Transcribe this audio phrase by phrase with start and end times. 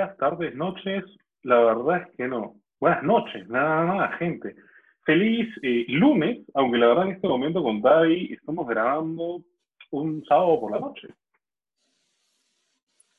[0.00, 1.04] días, tardes, noches.
[1.42, 2.54] La verdad es que no.
[2.80, 4.56] Buenas noches, nada más, gente.
[5.04, 9.42] Feliz eh, lunes, aunque la verdad en este momento con Davi estamos grabando
[9.90, 11.08] un sábado por la noche.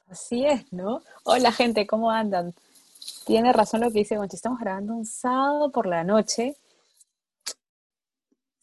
[0.10, 1.02] Así es, ¿no?
[1.24, 2.52] Hola gente, ¿cómo andan?
[3.28, 6.56] Tiene razón lo que dice Gonchi, estamos grabando un sábado por la noche.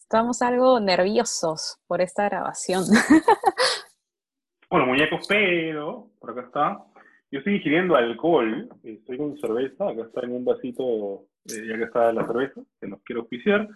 [0.01, 2.85] Estamos algo nerviosos por esta grabación.
[4.71, 6.88] bueno, muñecos, pero por acá está.
[7.31, 12.11] Yo estoy ingiriendo alcohol, estoy con cerveza, acá está en un vasito, eh, que está
[12.11, 13.69] la cerveza, que nos quiero oficiar,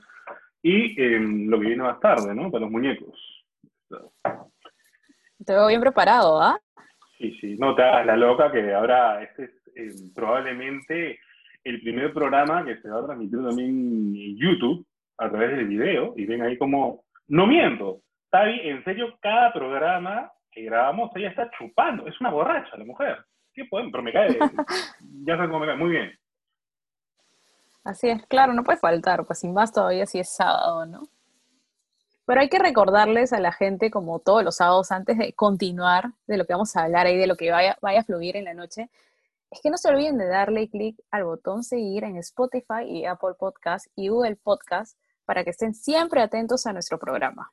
[0.62, 2.51] y em, lo que viene más tarde, ¿no?
[2.51, 3.45] Para los muñecos.
[5.45, 6.59] Te veo bien preparado, ¿ah?
[7.19, 11.20] Sí, sí, no te hagas la loca, que ahora este es em, probablemente
[11.62, 14.87] el primer programa que se va a transmitir también en YouTube
[15.19, 18.00] a través del video, y ven ahí como, no miento,
[18.31, 23.19] Tavi, en serio, cada programa que grabamos, ella está chupando, es una borracha la mujer.
[23.55, 23.91] ¿Qué pueden?
[23.91, 24.39] Pero me cae.
[25.25, 25.77] ya saben cómo me cae.
[25.77, 26.12] Muy bien.
[27.84, 31.03] Así es, claro, no puede faltar, pues sin más todavía si es sábado, ¿no?
[32.25, 36.36] Pero hay que recordarles a la gente, como todos los sábados, antes de continuar de
[36.36, 38.55] lo que vamos a hablar ahí, de lo que vaya, vaya a fluir en la
[38.55, 38.89] noche,
[39.50, 43.34] es que no se olviden de darle clic al botón seguir en Spotify y Apple
[43.37, 47.53] Podcast y Google Podcast para que estén siempre atentos a nuestro programa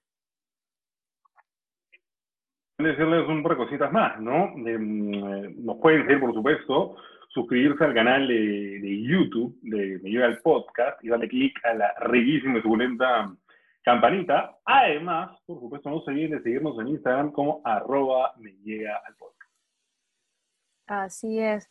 [2.84, 4.52] decirles un par de cositas más, ¿no?
[4.56, 6.96] Mm, eh, nos pueden seguir, por supuesto,
[7.30, 11.94] suscribirse al canal de, YouTube de Me Llega al Podcast y darle clic a la
[12.00, 13.32] riquísima y suculenta
[13.84, 14.58] campanita.
[14.66, 19.16] Además, por supuesto, no se olviden de seguirnos en Instagram como arroba Me Llega al
[19.16, 19.52] Podcast.
[20.88, 21.70] Así es.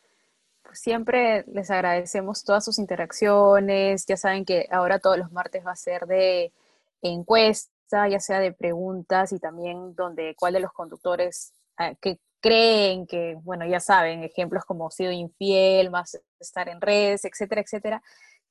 [0.71, 4.05] Siempre les agradecemos todas sus interacciones.
[4.05, 6.51] Ya saben que ahora todos los martes va a ser de
[7.01, 13.05] encuestas ya sea de preguntas y también donde cuál de los conductores ah, que creen
[13.05, 18.01] que, bueno, ya saben, ejemplos como sido infiel, más estar en redes, etcétera, etcétera,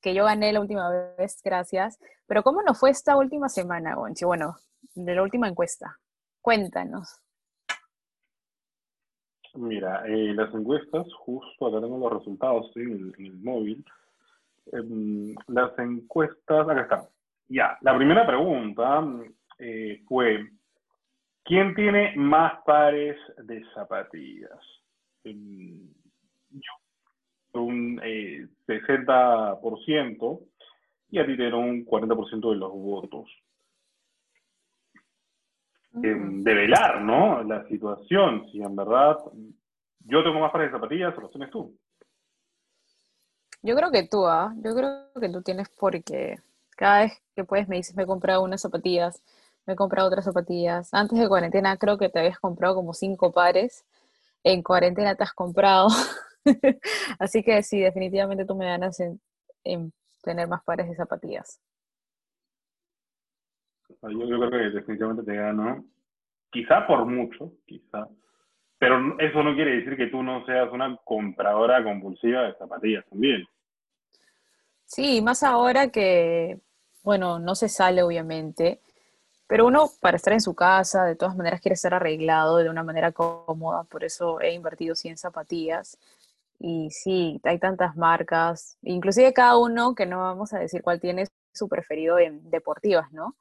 [0.01, 1.99] que yo gané la última vez, gracias.
[2.27, 4.25] Pero ¿cómo nos fue esta última semana, Gonchi?
[4.25, 4.55] Bueno,
[4.95, 5.97] de la última encuesta.
[6.41, 7.21] Cuéntanos.
[9.55, 13.83] Mira, eh, las encuestas, justo acá tengo los resultados en, el, móvil.
[14.71, 17.01] Em, las encuestas, acá están.
[17.49, 19.03] Ya, la primera pregunta
[19.57, 20.47] eh, fue,
[21.43, 24.59] ¿quién tiene más pares de zapatillas?
[25.23, 26.73] yo,
[27.53, 30.43] un 60% eh,
[31.11, 33.29] y a ti te dieron un 40% de los votos.
[35.91, 36.43] De mm.
[36.43, 37.43] velar, ¿no?
[37.43, 39.17] La situación, si en verdad
[40.05, 41.75] yo tengo más pares de zapatillas o los tienes tú.
[43.61, 44.53] Yo creo que tú, ¿ah?
[44.63, 46.37] Yo creo que tú tienes porque
[46.79, 49.21] cada vez que puedes me dices, me he comprado unas zapatillas,
[49.67, 50.93] me he comprado otras zapatillas.
[50.93, 53.85] Antes de cuarentena creo que te habías comprado como cinco pares.
[54.45, 55.89] En cuarentena te has comprado.
[57.19, 59.91] Así que sí, definitivamente tú me ganas en,
[60.23, 61.61] tener más pares de zapatillas.
[64.01, 65.83] Yo, yo, creo que definitivamente te gano.
[66.49, 68.07] Quizá por mucho, quizá.
[68.77, 73.45] Pero eso no quiere decir que tú no seas una compradora compulsiva de zapatillas también.
[74.85, 76.57] Sí, más ahora que
[77.03, 78.81] bueno, no se sale obviamente,
[79.47, 82.83] pero uno para estar en su casa, de todas maneras quiere ser arreglado de una
[82.83, 85.97] manera cómoda, por eso he invertido 100 zapatillas.
[86.59, 91.25] Y sí, hay tantas marcas, inclusive cada uno, que no vamos a decir cuál tiene
[91.53, 93.35] su preferido en deportivas, ¿no?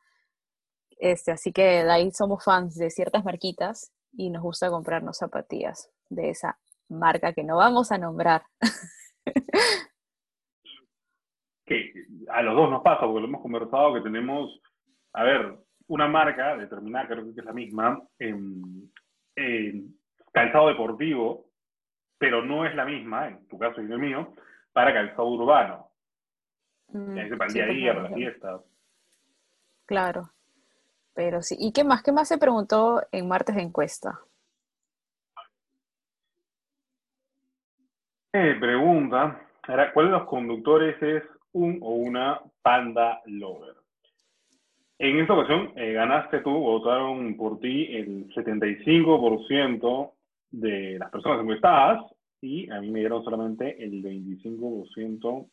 [0.98, 5.90] Este, así que de ahí somos fans de ciertas marquitas y nos gusta comprarnos zapatillas
[6.08, 6.58] de esa
[6.88, 8.44] marca que no vamos a nombrar.
[11.68, 11.92] que
[12.28, 14.60] a los dos nos pasa, porque lo hemos conversado, que tenemos,
[15.12, 18.90] a ver, una marca determinada, creo que es la misma, en,
[20.32, 21.50] calzado deportivo,
[22.18, 24.34] pero no es la misma, en tu caso y en el mío,
[24.72, 25.90] para calzado urbano.
[26.88, 28.62] Mm, para el día a día, para las fiestas.
[29.86, 30.30] Claro.
[31.14, 31.56] Pero sí.
[31.58, 32.02] ¿Y qué más?
[32.02, 34.20] ¿Qué más se preguntó en martes de encuesta?
[38.32, 39.40] Eh, pregunta,
[39.94, 43.74] ¿cuál de los conductores es un o una panda lover.
[44.98, 50.12] En esta ocasión eh, ganaste tú, votaron por ti el 75%
[50.50, 52.02] de las personas encuestadas
[52.40, 55.48] y a mí me dieron solamente el 25%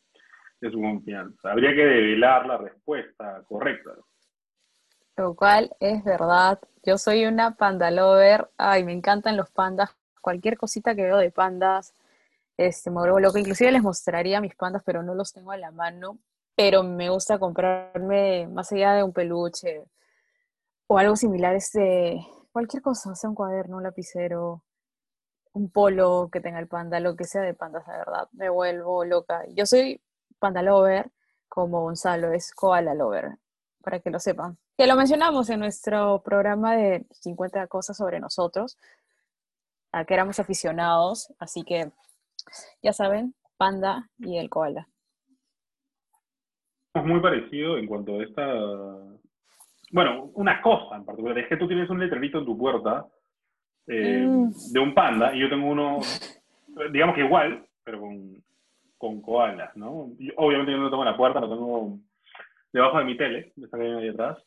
[0.60, 1.52] de su confianza.
[1.52, 3.92] Habría que develar la respuesta correcta.
[5.16, 6.58] Lo cual es verdad.
[6.84, 8.48] Yo soy una panda lover.
[8.58, 9.96] Ay, me encantan los pandas.
[10.20, 11.94] Cualquier cosita que veo de pandas
[12.56, 13.38] este, me vuelvo loco.
[13.38, 16.18] Inclusive les mostraría mis pandas, pero no los tengo a la mano.
[16.54, 19.84] Pero me gusta comprarme, más allá de un peluche
[20.86, 24.62] o algo similar, este, cualquier cosa, sea un cuaderno, un lapicero,
[25.52, 29.04] un polo que tenga el panda, lo que sea de pandas, la verdad, me vuelvo
[29.04, 29.44] loca.
[29.48, 30.00] Yo soy
[30.38, 31.10] panda lover,
[31.48, 33.38] como Gonzalo es koala lover,
[33.82, 34.58] para que lo sepan.
[34.76, 38.78] Que lo mencionamos en nuestro programa de 50 cosas sobre nosotros,
[39.92, 41.90] a que éramos aficionados, así que
[42.82, 44.88] ya saben, panda y el koala.
[46.94, 48.46] Es muy parecido en cuanto a esta...
[49.92, 53.06] Bueno, una cosa en particular, es que tú tienes un letrerito en tu puerta
[53.86, 54.72] eh, mm.
[54.72, 56.00] de un panda y yo tengo uno,
[56.92, 58.42] digamos que igual, pero con,
[58.98, 60.10] con koalas, ¿no?
[60.36, 61.98] obviamente yo no lo tengo en la puerta, lo tengo
[62.72, 64.38] debajo de mi tele, me está ahí atrás,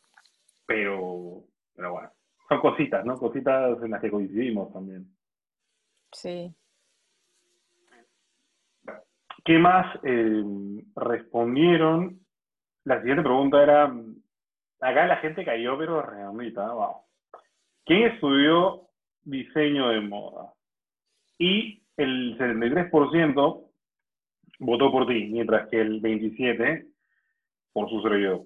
[0.65, 1.43] pero,
[1.73, 2.11] pero bueno,
[2.47, 3.17] son cositas, ¿no?
[3.17, 5.07] Cositas en las que coincidimos también.
[6.11, 6.53] Sí.
[9.49, 10.43] ¿Qué más eh,
[10.95, 12.19] respondieron?
[12.83, 13.91] La siguiente pregunta era,
[14.79, 16.97] acá la gente cayó, pero realmente, wow.
[17.83, 18.89] ¿Quién estudió
[19.23, 20.53] diseño de moda?
[21.39, 23.71] Y el 73%
[24.59, 26.87] votó por ti, mientras que el 27%
[27.73, 28.43] por su servidor.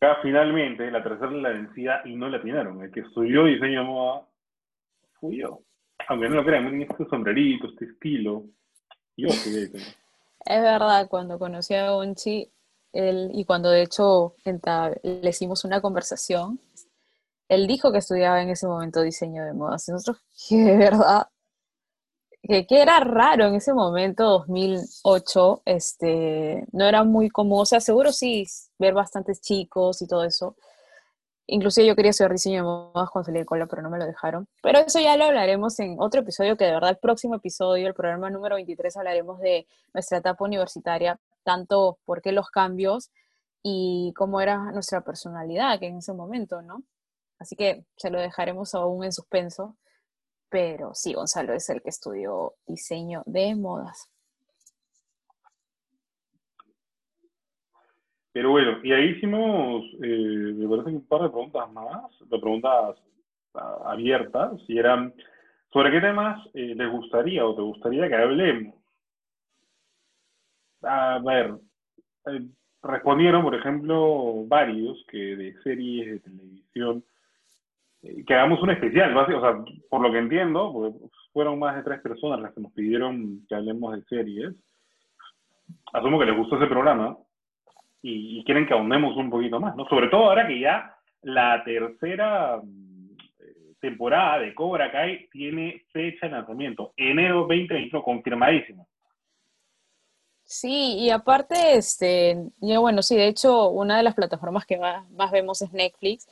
[0.00, 2.82] Acá finalmente la tercera la vencida y no la atinaron.
[2.82, 4.26] El que estudió diseño de moda
[5.20, 5.60] fui yo.
[6.08, 8.44] Aunque no lo crean, tiene este sombrerito, este estilo.
[9.16, 9.28] Yo
[10.44, 12.50] Es verdad, cuando conocí a Gonchi,
[12.92, 16.60] él, y cuando de hecho le hicimos una conversación,
[17.48, 19.76] él dijo que estudiaba en ese momento diseño de moda.
[19.88, 20.18] nosotros,
[20.48, 21.28] que de verdad,
[22.42, 28.12] que, era raro en ese momento, 2008, este, no era muy común, o sea, seguro
[28.12, 28.46] sí,
[28.78, 30.56] ver bastantes chicos y todo eso.
[31.52, 34.48] Inclusive yo quería estudiar diseño de modas salí de cola, pero no me lo dejaron.
[34.62, 37.92] Pero eso ya lo hablaremos en otro episodio, que de verdad el próximo episodio, el
[37.92, 43.10] programa número 23, hablaremos de nuestra etapa universitaria, tanto por qué los cambios
[43.62, 46.84] y cómo era nuestra personalidad que en ese momento, ¿no?
[47.38, 49.76] Así que se lo dejaremos aún en suspenso.
[50.48, 54.08] Pero sí, Gonzalo es el que estudió diseño de modas.
[58.32, 62.96] Pero bueno, y ahí hicimos, eh, me parece un par de preguntas más, de preguntas
[63.54, 65.12] ah, abiertas, y eran,
[65.70, 68.74] ¿sobre qué temas eh, les gustaría o te gustaría que hablemos?
[70.82, 71.54] A ver,
[72.26, 72.48] eh,
[72.82, 77.04] respondieron, por ejemplo, varios que de series de televisión
[78.26, 80.98] que hagamos un especial, o sea, por lo que entiendo, porque
[81.32, 84.54] fueron más de tres personas las que nos pidieron que hablemos de series.
[85.92, 87.16] Asumo que les gustó ese programa
[88.02, 89.86] y, quieren que ahondemos un poquito más, ¿no?
[89.88, 93.16] Sobre todo ahora que ya la tercera mm,
[93.80, 98.88] temporada de Cobra Kai tiene fecha de lanzamiento, enero 2021, confirmadísimo.
[100.44, 105.30] Sí, y aparte, este, yo, bueno, sí, de hecho, una de las plataformas que más
[105.30, 106.28] vemos es Netflix,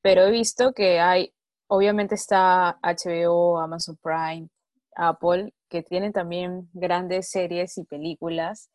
[0.00, 1.32] pero he visto que hay,
[1.68, 4.48] obviamente está HBO, Amazon Prime,
[4.96, 8.70] Apple, que tienen también grandes series y películas,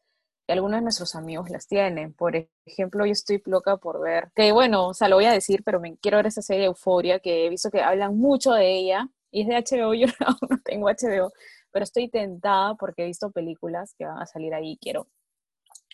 [0.51, 2.13] y algunos de nuestros amigos las tienen.
[2.13, 5.63] Por ejemplo, yo estoy loca por ver, que bueno, o sea, lo voy a decir,
[5.63, 9.07] pero me quiero ver esa serie Euforia, que he visto que hablan mucho de ella,
[9.31, 11.31] y es de HBO, yo no tengo HBO,
[11.71, 15.07] pero estoy tentada porque he visto películas que van a salir ahí y quiero,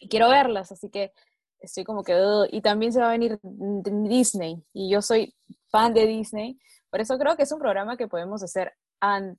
[0.01, 1.13] y quiero verlas, así que
[1.59, 2.15] estoy como que,
[2.51, 5.35] y también se va a venir Disney, y yo soy
[5.69, 6.57] fan de Disney,
[6.89, 8.73] por eso creo que es un programa que podemos hacer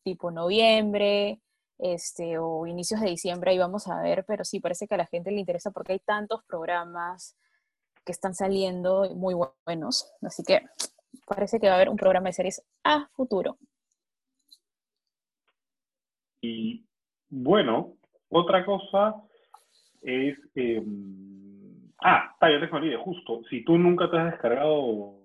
[0.05, 1.41] tipo noviembre,
[1.79, 5.07] este, o inicios de diciembre, ahí vamos a ver, pero sí, parece que a la
[5.07, 7.37] gente le interesa porque hay tantos programas
[8.05, 9.35] que están saliendo muy
[9.67, 10.63] buenos, así que
[11.27, 13.59] parece que va a haber un programa de series a futuro.
[16.41, 16.85] Y
[17.29, 17.97] bueno,
[18.29, 19.23] otra cosa
[20.03, 20.39] es...
[20.55, 21.29] Em,
[22.01, 23.43] Ah, está, yo te olvidé, justo.
[23.51, 24.71] Si tú nunca te has descargado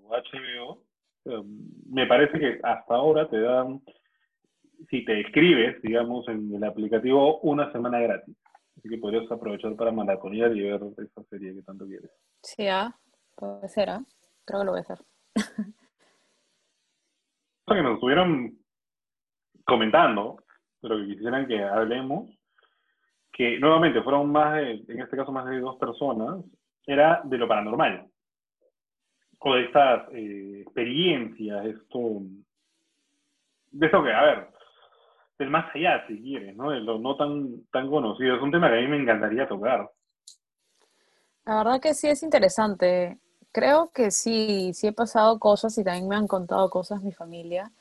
[0.09, 0.81] HBO,
[1.25, 3.81] em, me parece que hasta ahora te dan,
[4.89, 8.35] si te escribes, digamos, en el aplicativo, una semana gratis.
[8.77, 12.11] Así que podrías aprovechar para maratonear y ver esa serie que tanto quieres.
[12.41, 12.95] Sí, ah,
[13.35, 14.03] puede ser, ¿ah?
[14.45, 14.99] Creo que lo voy a hacer.
[17.67, 18.57] que nos estuvieron
[19.65, 20.37] comentando,
[20.81, 22.29] pero que quisieran que hablemos,
[23.31, 26.43] que nuevamente fueron más de, en este caso más de dos personas,
[26.85, 28.07] era de lo paranormal.
[29.39, 32.21] O de estas eh, experiencias, esto.
[33.71, 34.52] De esto que, a ver,
[35.43, 36.71] del más allá, si quieres, ¿no?
[36.71, 38.35] De lo no tan, tan conocido.
[38.35, 39.89] Es un tema que a mí me encantaría tocar.
[41.45, 43.19] La verdad que sí es interesante.
[43.51, 47.71] Creo que sí, sí he pasado cosas y también me han contado cosas mi familia.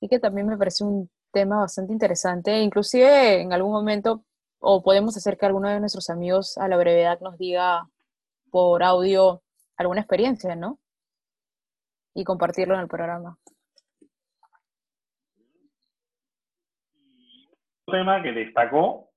[0.00, 2.60] Y que también me parece un tema bastante interesante.
[2.60, 4.24] Inclusive en algún momento,
[4.58, 7.88] o podemos hacer que alguno de nuestros amigos a la brevedad nos diga
[8.50, 9.42] por audio
[9.76, 10.78] alguna experiencia, ¿no?
[12.14, 13.38] Y compartirlo en el programa.
[17.86, 19.10] Tema que destacó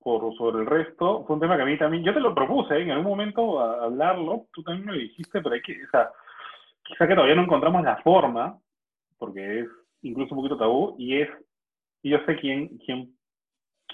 [0.00, 2.74] por sobre el resto fue un tema que a mí también, yo te lo propuse
[2.74, 2.82] ¿eh?
[2.82, 6.10] en algún momento a, hablarlo, tú también me lo dijiste, pero hay que, o sea,
[6.82, 8.58] quizá que todavía no encontramos la forma,
[9.18, 9.68] porque es
[10.02, 11.30] incluso un poquito tabú, y es,
[12.02, 13.14] y yo sé quién, quién,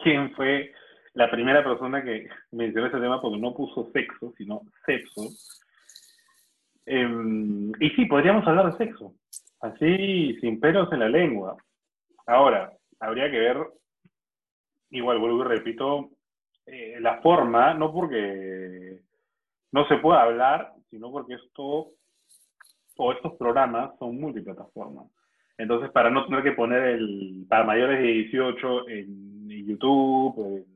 [0.03, 0.73] quién fue
[1.15, 5.23] la primera persona que mencionó ese tema porque no puso sexo, sino sexo.
[6.87, 9.13] Em, y sí, podríamos hablar de sexo,
[9.61, 11.57] así sin pelos en la lengua.
[12.27, 13.59] Ahora, habría que ver,
[14.91, 16.11] igual vuelvo y repito,
[16.67, 19.01] eh, la forma, no porque
[19.73, 21.93] no se pueda hablar, sino porque esto
[22.97, 25.07] o estos programas son multiplataformas.
[25.57, 30.67] Entonces, para no tener que poner el para mayores de 18 en, YouTube, en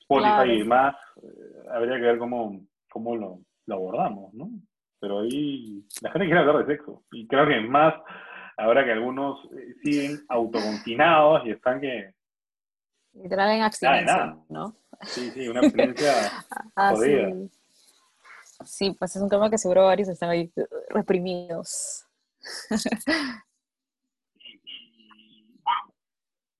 [0.00, 4.50] Spotify y demás, eh, habría que ver cómo, cómo lo, lo, abordamos, ¿no?
[5.00, 7.02] Pero ahí la gente quiere hablar de sexo.
[7.12, 7.94] Y creo que más
[8.56, 12.12] ahora que algunos eh, siguen autoconfinados y están que...
[13.14, 14.74] Y traen abstinencia, ¿no?
[15.02, 16.12] Sí, sí, una abstinencia
[16.76, 17.30] ah, jodida.
[17.30, 17.50] Sí.
[18.64, 18.96] sí.
[18.98, 20.50] pues es un tema que seguro varios están ahí
[20.90, 22.06] reprimidos.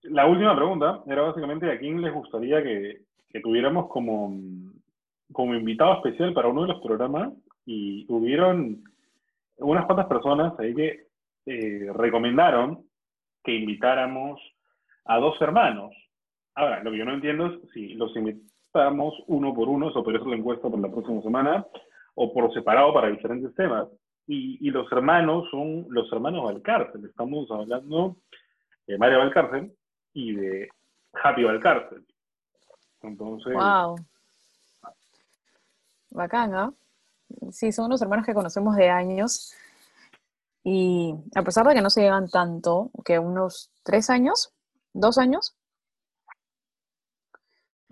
[0.02, 3.04] La última pregunta era básicamente a quién les gustaría que,
[3.42, 4.36] tuviéramos como,
[5.32, 7.32] como invitado especial para uno de los programas
[7.64, 8.84] y hubieron
[9.58, 11.06] unas cuantas personas ahí que
[11.46, 12.84] eh, recomendaron
[13.42, 14.40] que invitáramos
[15.04, 15.92] a dos hermanos.
[16.54, 20.14] Ahora, lo que yo no entiendo es si los invitamos uno por uno, eso por
[20.14, 21.66] eso la encuesta por la próxima semana,
[22.14, 23.88] o por separado para diferentes temas.
[24.26, 27.04] Y, los hermanos son los hermanos Valcárcel.
[27.04, 28.16] Estamos hablando
[28.86, 29.72] de Mario Valcárcel
[30.14, 30.68] y de
[31.22, 32.06] Happy Valcárcel.
[33.02, 33.52] Entonces.
[33.52, 33.96] ¡Wow!
[36.10, 36.74] Bacán,
[37.50, 39.54] Sí, son unos hermanos que conocemos de años.
[40.64, 44.52] Y a pesar de que no se llevan tanto, que unos tres años,
[44.92, 45.56] dos años.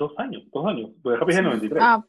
[0.01, 0.93] Dos años, dos años.
[1.03, 1.83] Pues Happy es 93.
[1.85, 2.03] Ah,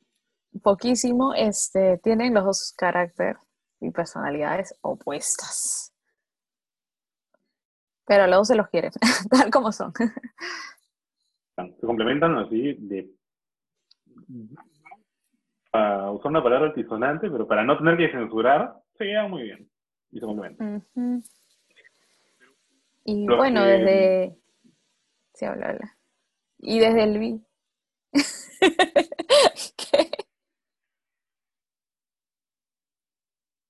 [0.63, 1.33] poquísimo.
[1.33, 3.35] Este, tienen los dos carácter
[3.81, 5.93] y personalidades opuestas.
[8.05, 8.91] Pero a los dos se los quieren,
[9.29, 9.91] tal como son.
[11.57, 13.11] Se complementan así de
[15.69, 19.69] para usar una palabra altisonante, pero para no tener que censurar, se llevan muy bien
[20.11, 20.85] y se complementan.
[23.03, 24.37] Y bueno, desde...
[25.33, 25.97] Sí, habla, habla.
[26.57, 27.45] Y desde el...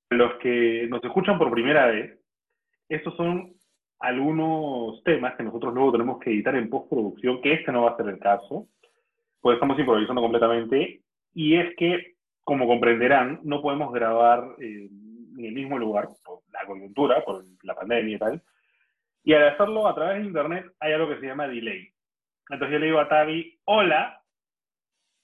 [0.09, 2.19] Los que nos escuchan por primera vez,
[2.89, 3.53] estos son
[3.99, 7.97] algunos temas que nosotros luego tenemos que editar en postproducción, que este no va a
[7.97, 8.67] ser el caso,
[9.39, 11.01] pues estamos improvisando completamente,
[11.33, 14.89] y es que, como comprenderán, no podemos grabar eh,
[15.37, 18.43] en el mismo lugar, por la coyuntura, por la pandemia y tal,
[19.23, 21.89] y al hacerlo a través de internet hay algo que se llama delay.
[22.49, 24.20] Entonces yo le digo a Tavi, hola,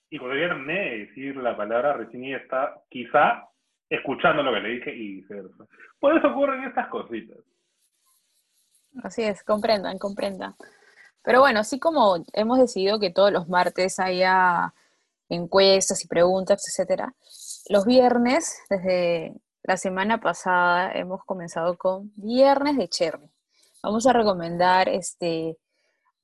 [0.10, 3.48] y terminé de decir la palabra, recién ella está quizá
[3.90, 5.66] escuchando lo que le dije y viceversa.
[6.00, 7.38] Por eso ocurren estas cositas.
[9.04, 10.56] Así es, comprendan, comprendan.
[11.24, 14.74] Pero bueno, así como hemos decidido que todos los martes haya
[15.30, 17.14] encuestas y preguntas, etcétera,
[17.70, 19.34] los viernes, desde
[19.64, 23.30] la semana pasada, hemos comenzado con Viernes de Cherry.
[23.84, 25.58] Vamos a recomendar este,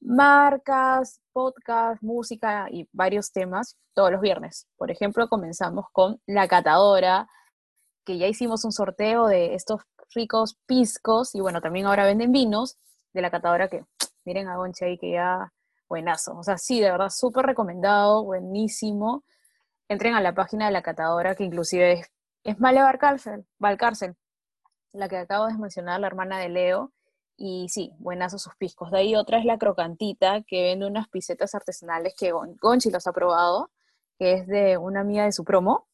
[0.04, 4.68] marcas, podcast, música y varios temas todos los viernes.
[4.76, 7.28] Por ejemplo, comenzamos con La Catadora,
[8.06, 9.82] que ya hicimos un sorteo de estos
[10.14, 12.78] ricos piscos y bueno, también ahora venden vinos
[13.14, 13.86] de la catadora que
[14.26, 15.52] miren a Goncha ahí que ya
[15.88, 16.38] buenazo.
[16.38, 19.24] O sea, sí, de verdad, súper recomendado, buenísimo.
[19.88, 22.12] Entren a la página de la catadora que inclusive es,
[22.44, 24.16] es Male Valcárcel, Valcárcel,
[24.92, 26.92] la que acabo de mencionar, la hermana de Leo.
[27.36, 28.92] Y sí, buenazo sus piscos.
[28.92, 33.14] De ahí otra es la crocantita, que vende unas pisetas artesanales que Gonchi los ha
[33.14, 33.72] probado,
[34.20, 35.88] que es de una amiga de su promo,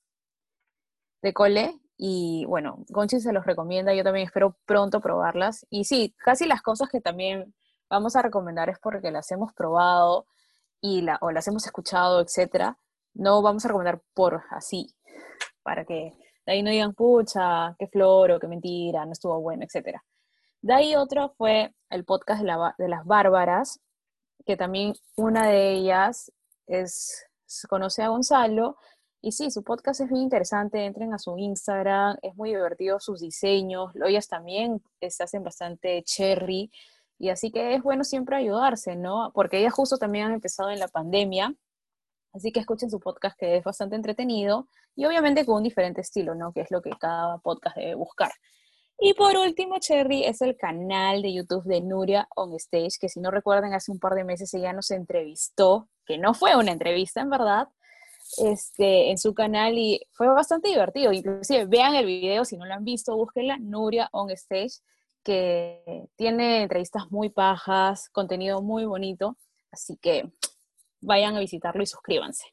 [1.21, 5.65] de cole, y bueno, Gonchi se los recomienda, yo también espero pronto probarlas.
[5.69, 7.53] Y sí, casi las cosas que también
[7.89, 10.25] vamos a recomendar es porque las hemos probado
[10.81, 12.77] y la, o las hemos escuchado, etcétera.
[13.13, 14.95] No vamos a recomendar por así,
[15.61, 16.13] para que
[16.45, 20.01] de ahí no digan, pucha, qué floro, qué mentira, no estuvo bueno, etcétera.
[20.61, 23.79] De ahí otro fue el podcast de, las bárbaras,
[24.45, 26.31] que también una de ellas
[26.67, 27.25] es,
[27.69, 28.77] conoce a Gonzalo
[29.21, 33.19] y sí, su podcast es muy interesante, entren a su Instagram, es muy divertido sus
[33.21, 36.71] diseños, ellas también se hacen bastante cherry,
[37.17, 39.31] y así que es bueno siempre ayudarse, ¿no?
[39.33, 41.53] Porque ellas justo también han empezado en la pandemia,
[42.33, 46.33] así que escuchen su podcast que es bastante entretenido y obviamente con un diferente estilo,
[46.33, 46.53] ¿no?
[46.53, 48.31] Que es lo que cada podcast debe buscar.
[49.01, 53.21] Y por último, Cherry es el canal de YouTube de Nuria On Stage, que si
[53.21, 57.21] no recuerdan, hace un par de meses ella nos entrevistó, que no fue una entrevista
[57.21, 57.69] en verdad,
[58.37, 61.13] este, en su canal y fue bastante divertido.
[61.13, 64.81] Inclusive vean el video, si no lo han visto, búsquenla, Nuria On Stage,
[65.23, 69.37] que tiene entrevistas muy pajas, contenido muy bonito,
[69.71, 70.29] así que
[71.01, 72.45] vayan a visitarlo y suscríbanse.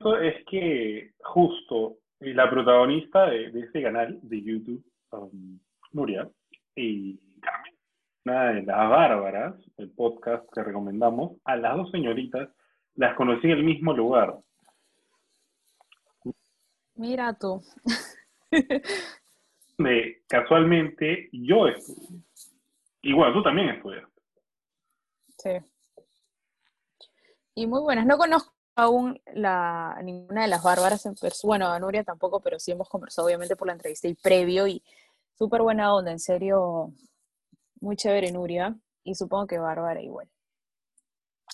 [0.00, 5.58] Es que justo la protagonista de, este canal de YouTube, um,
[5.92, 6.28] Nuria,
[6.74, 7.74] y Carmen,
[8.24, 12.48] una de las bárbaras, el podcast que recomendamos, a las dos señoritas
[12.94, 14.38] las conocí en el mismo lugar.
[16.94, 17.62] Mira tú.
[19.78, 22.20] de, casualmente yo estudié.
[23.02, 24.22] Y bueno, tú también estudiaste.
[25.38, 25.50] Sí.
[27.54, 28.06] Y muy buenas.
[28.06, 31.16] No conozco aún la, ninguna de las bárbaras en.
[31.42, 34.66] Bueno, a Nuria tampoco, pero sí hemos conversado obviamente por la entrevista y previo.
[34.66, 34.82] Y
[35.36, 36.92] súper buena onda, en serio.
[37.80, 38.76] Muy chévere Nuria.
[39.02, 40.28] Y supongo que Bárbara igual.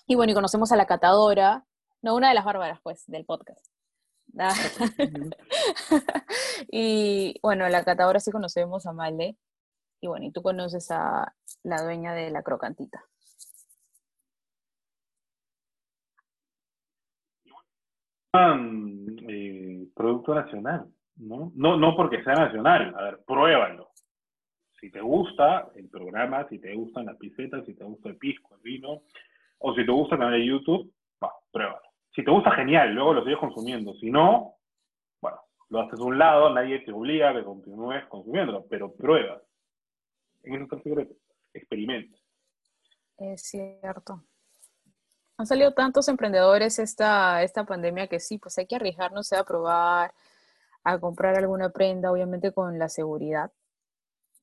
[0.07, 1.65] Y bueno, y conocemos a la catadora.
[2.03, 3.65] No, una de las bárbaras, pues, del podcast.
[4.39, 4.55] Ah.
[6.71, 9.37] y bueno, la catadora sí conocemos a Male.
[10.01, 13.05] Y bueno, y tú conoces a la dueña de la crocantita.
[18.35, 20.87] Eh, producto nacional,
[21.17, 21.53] ¿no?
[21.55, 21.77] ¿no?
[21.77, 23.91] No porque sea nacional, a ver, pruébalo.
[24.81, 28.57] Si te gusta el programa, si te gustan las pisetas, si te gusta el pisco,
[28.57, 29.03] el vino,
[29.59, 31.83] o si te gusta el canal de YouTube, va, pruébalo.
[32.15, 33.95] Si te gusta, genial, luego lo sigues consumiendo.
[33.95, 34.57] Si no,
[35.21, 39.43] bueno, lo haces a un lado, nadie te obliga a que continúes consumiéndolo, pero pruebas.
[40.43, 41.15] En eso está el secreto.
[41.55, 42.19] Experimenta.
[43.19, 44.25] Es cierto.
[45.43, 50.15] Han salido tantos emprendedores esta, esta pandemia que sí, pues hay que arriesgarnos a probar,
[50.85, 53.51] a comprar alguna prenda, obviamente con la seguridad,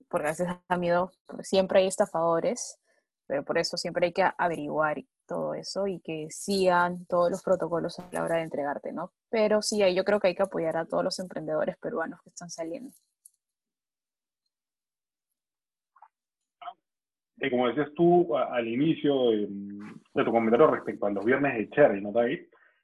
[0.09, 2.79] porque a veces da miedo, siempre hay estafadores,
[3.27, 7.97] pero por eso siempre hay que averiguar todo eso y que sigan todos los protocolos
[7.99, 9.13] a la hora de entregarte, ¿no?
[9.29, 12.49] Pero sí, yo creo que hay que apoyar a todos los emprendedores peruanos que están
[12.49, 12.91] saliendo.
[17.49, 22.11] Como decías tú al inicio de, tu comentario respecto a los viernes de Cherry, ¿no,
[22.11, 22.41] David?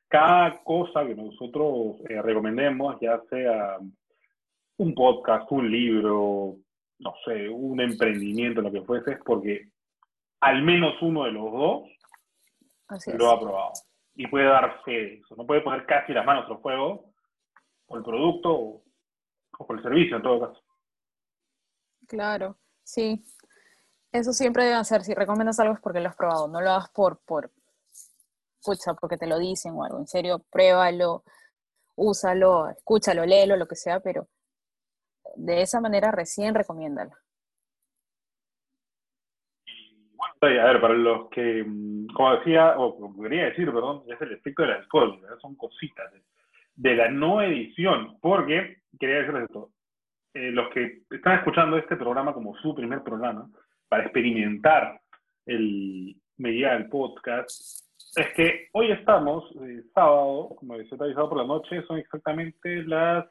[0.08, 3.78] Cada cosa que nosotros eh, recomendemos, ya sea
[4.78, 6.58] un podcast, un libro,
[7.00, 9.68] no sé, un emprendimiento, lo que fuese, es porque
[10.42, 11.84] al menos uno de los dos
[13.18, 13.72] lo ha probado.
[14.14, 15.36] Y puede dar fe eso.
[15.36, 17.12] No puede poner casi las manos al fuego
[17.86, 18.84] por el producto o,
[19.58, 20.62] o por el servicio, en todo caso.
[22.08, 23.24] Claro, sí.
[24.16, 25.02] Eso siempre debe hacer.
[25.02, 26.48] Si recomiendas algo es porque lo has probado.
[26.48, 27.52] No lo hagas por, por,
[28.64, 30.00] pucha, porque te lo dicen o algo.
[30.00, 31.24] En serio, pruébalo,
[31.96, 34.30] úsalo, escúchalo, léelo, lo que sea, pero
[35.36, 37.12] de esa manera recién recomiéndalo.
[40.40, 44.32] Bueno, a ver, para los que, mm, como decía, o quería decir, perdón, es el
[44.32, 46.10] efecto del alcohol, son cositas
[46.76, 49.72] de, la no edición, porque, quería decirles esto,
[50.34, 53.50] eh, los que están escuchando este programa como su primer programa,
[53.96, 55.00] para experimentar
[55.46, 61.38] el medida del podcast, es que hoy estamos, eh, sábado, como se está avisado por
[61.38, 63.26] la noche, son exactamente las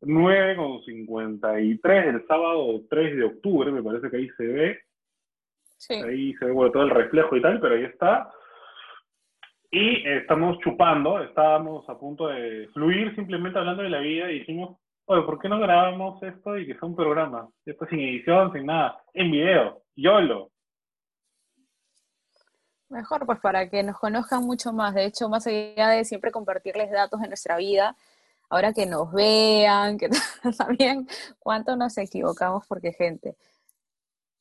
[0.00, 4.80] 9.53 del sábado 3 de octubre, me parece que ahí se ve.
[6.06, 8.30] Ahí se ve todo el reflejo y tal, pero ahí está.
[9.70, 14.78] Y estamos chupando, estábamos a punto de fluir simplemente hablando de la vida y dijimos,
[15.10, 17.48] oye, ¿por qué no grabamos esto y que sea un programa?
[17.66, 20.52] Esto sin edición, sin nada, en video, YOLO.
[22.88, 24.94] Mejor, pues para que nos conozcan mucho más.
[24.94, 27.96] De hecho, más allá de siempre compartirles datos de nuestra vida,
[28.48, 30.10] ahora que nos vean, que
[30.58, 31.08] también
[31.40, 33.34] cuánto nos equivocamos, porque gente,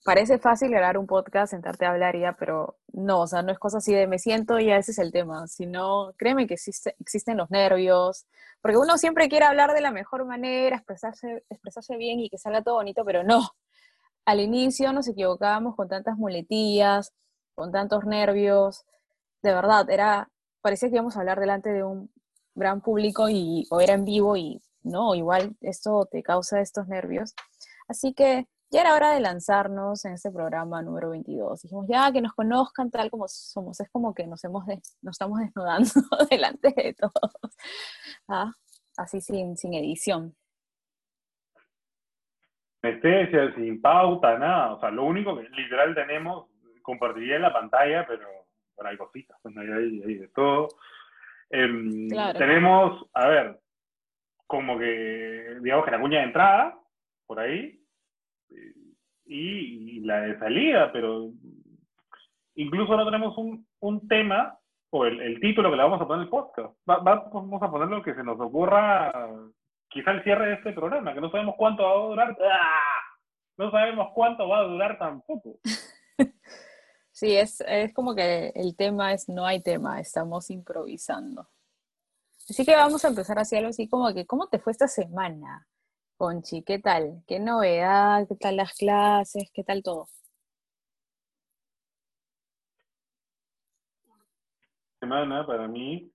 [0.04, 3.60] parece fácil grabar un podcast, sentarte a hablar ya, pero no, o sea, no es
[3.60, 7.38] cosa así de me siento y ese es el tema, sino créeme que existe, existen
[7.38, 8.26] los nervios,
[8.62, 12.64] porque uno siempre quiere hablar de la mejor manera, expresarse, expresarse bien y que salga
[12.64, 13.50] todo bonito, pero no.
[14.26, 17.14] Al inicio nos equivocábamos con tantas muletillas,
[17.56, 18.86] con tantos nervios,
[19.42, 20.30] de verdad, era,
[20.62, 22.12] parecía que íbamos a hablar delante de un
[22.56, 27.34] gran público y, o era en vivo y no, igual esto te causa estos nervios.
[27.88, 31.62] Así que ya era hora de lanzarnos en este programa número 22.
[31.64, 33.80] Dijimos, ya que nos conozcan tal como somos.
[33.80, 34.66] Es como que nos, hemos
[35.02, 35.90] nos estamos desnudando
[36.30, 37.58] delante de todos.
[38.28, 38.52] ¿Ah?
[38.98, 40.36] Así sin, sin edición.
[42.82, 44.74] Anestesia, sin pauta, nada.
[44.76, 46.48] O sea, lo único que literal tenemos,
[46.82, 48.28] compartiría en la pantalla, pero,
[48.86, 50.70] hay cositas, pues hay, hay, de todo.
[51.50, 53.60] Em, tenemos, a ver,
[54.48, 56.80] como que, digamos que la cuña de entrada,
[57.26, 57.80] por ahí,
[59.26, 61.32] y, la de salida, pero
[62.56, 64.58] incluso no tenemos un, un tema
[64.92, 66.74] o el, título que le vamos a poner el podcast.
[66.86, 69.30] vamos a poner lo que se nos ocurra,
[69.90, 72.38] quizá el cierre de este programa, que no sabemos cuánto va a durar.
[72.52, 73.00] ¡Ah!
[73.58, 75.60] No sabemos cuánto va a durar tampoco.
[77.12, 81.50] Sí, es, es como que el tema es no hay tema, estamos improvisando.
[82.50, 85.68] Así que vamos a empezar así algo así como que, ¿cómo te fue esta semana,
[86.20, 86.64] Conchi?
[86.64, 87.24] ¿Qué tal?
[87.26, 88.28] ¿Qué novedad?
[88.28, 89.50] ¿Qué tal las clases?
[89.54, 90.08] ¿Qué tal todo?
[95.00, 96.12] Semana para mí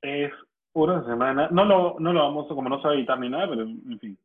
[0.00, 0.32] es
[0.72, 3.64] una semana, no lo, no lo vamos a, como no a editar ni nada, pero
[3.64, 4.18] en fin,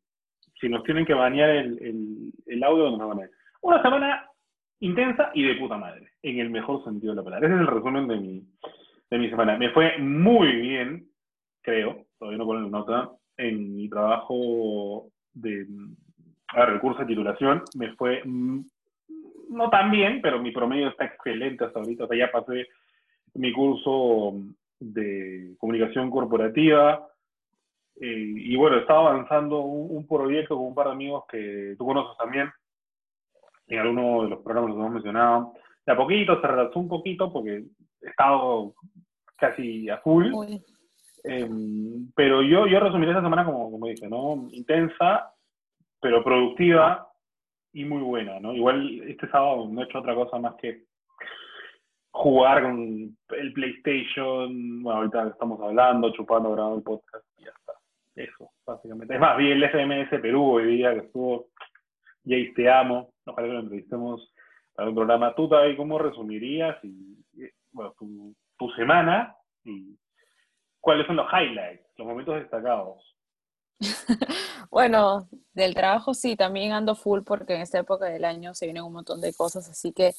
[0.62, 3.30] si nos tienen que bañar el, el, el audio, nos van a.
[3.62, 4.26] Una semana
[4.80, 7.46] intensa y de puta madre, en el mejor sentido de la palabra.
[7.46, 8.48] Ese es el resumen de mi,
[9.10, 9.58] de mi semana.
[9.58, 11.10] Me fue muy bien,
[11.62, 15.68] creo, todavía no pongo nota, en mi trabajo de
[16.50, 17.64] a recurso de titulación.
[17.76, 18.62] Me fue mm,
[19.50, 22.06] no tan bien, pero mi promedio está excelente hasta ahorita.
[22.06, 22.68] O sea, ya pasé
[23.36, 24.34] mi curso
[24.80, 27.08] de comunicación corporativa.
[28.00, 31.86] Eh, y bueno, estaba avanzando un, un proyecto con un par de amigos que tú
[31.86, 32.52] conoces también,
[33.68, 35.54] en alguno de los programas que hemos mencionado.
[35.86, 37.64] De a poquito se retrasó un poquito porque
[38.02, 38.74] he estado
[39.38, 40.32] casi a full.
[41.24, 44.48] Em, pero yo, yo resumiré esa semana como, como dije, ¿no?
[44.52, 45.34] Intensa,
[46.02, 47.08] pero productiva
[47.72, 48.54] y muy buena, ¿no?
[48.54, 50.84] Igual este sábado no he hecho otra cosa más que
[52.12, 57.74] jugar con el PlayStation, bueno, ahorita estamos hablando, chupando, grabando el podcast y ya está.
[58.16, 59.16] Eso, básicamente.
[59.16, 61.48] Es más, vi el FMS Perú hoy día que estuvo,
[62.24, 64.34] Jace, te amo, ojalá que lo entrevistemos
[64.76, 65.34] para un programa.
[65.34, 67.18] ¿Tú, Tavi, cómo resumirías y,
[67.72, 69.98] bueno, tu, tu semana y
[70.84, 73.16] cuáles son los highlights, los momentos destacados?
[74.70, 78.84] bueno, del trabajo sí, también ando full porque en esta época del año se vienen
[78.84, 80.14] un montón de cosas, así que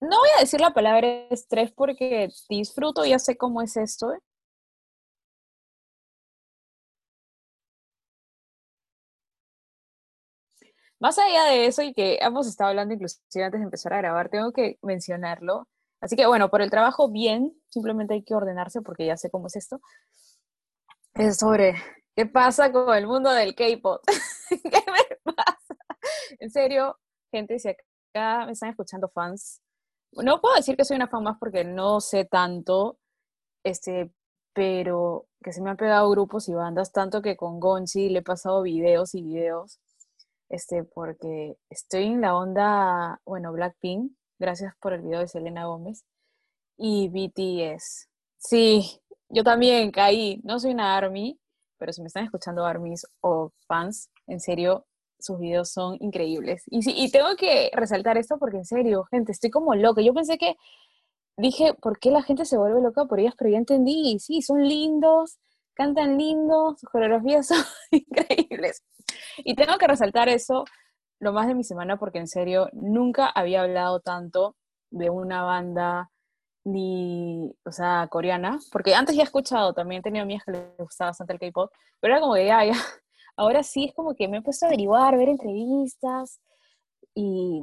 [0.00, 4.12] no voy a decir la palabra estrés porque disfruto, ya sé cómo es esto.
[11.00, 14.28] Más allá de eso y que hemos estado hablando inclusive antes de empezar a grabar,
[14.28, 15.66] tengo que mencionarlo.
[16.02, 19.46] Así que bueno, por el trabajo bien, simplemente hay que ordenarse porque ya sé cómo
[19.46, 19.80] es esto.
[21.14, 21.76] Es sobre
[22.14, 24.02] qué pasa con el mundo del K-pop.
[24.50, 25.76] ¿Qué me pasa?
[26.40, 26.98] En serio,
[27.30, 29.62] gente, si acá me están escuchando fans,
[30.12, 32.98] no puedo decir que soy una fan más porque no sé tanto,
[33.64, 34.12] este,
[34.52, 38.22] pero que se me han pegado grupos y bandas, tanto que con Gonchi le he
[38.22, 39.80] pasado videos y videos
[40.52, 44.12] este, porque estoy en la onda, bueno, Blackpink,
[44.42, 46.04] gracias por el video de Selena Gómez,
[46.76, 48.08] y BTS.
[48.38, 51.38] Sí, yo también caí, no soy una ARMY,
[51.78, 54.84] pero si me están escuchando ARMYs o fans, en serio,
[55.20, 56.64] sus videos son increíbles.
[56.66, 60.02] Y, sí, y tengo que resaltar esto porque en serio, gente, estoy como loca.
[60.02, 60.56] Yo pensé que,
[61.36, 63.34] dije, ¿por qué la gente se vuelve loca por ellas?
[63.38, 65.38] Pero ya entendí, sí, son lindos,
[65.74, 68.82] cantan lindos, sus coreografías son increíbles.
[69.38, 70.64] Y tengo que resaltar eso
[71.22, 74.56] lo más de mi semana porque en serio nunca había hablado tanto
[74.90, 76.10] de una banda
[76.64, 81.10] ni, o sea, coreana, porque antes ya he escuchado, también tenido amigas que les gustaba
[81.10, 82.74] bastante el K-pop, pero era como que ya, ya,
[83.36, 86.40] ahora sí es como que me he puesto a averiguar, ver entrevistas
[87.14, 87.62] y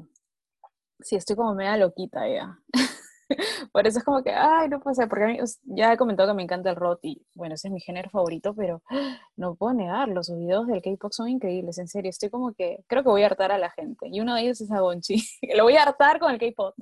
[1.01, 2.57] sí, estoy como media loquita ya.
[3.71, 6.29] Por eso es como que, ay, no puedo ser, porque a mí, ya he comentado
[6.29, 8.81] que me encanta el rock y bueno, ese es mi género favorito, pero
[9.37, 13.03] no puedo negarlo, sus videos del K-pop son increíbles, en serio, estoy como que, creo
[13.03, 15.15] que voy a hartar a la gente, y uno de ellos es a Gonchi,
[15.55, 16.75] lo voy a hartar con el K-pop.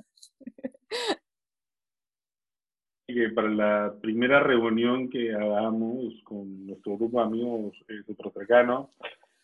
[3.06, 8.90] que para la primera reunión que hagamos con nuestro grupo de amigos eh, cercanos,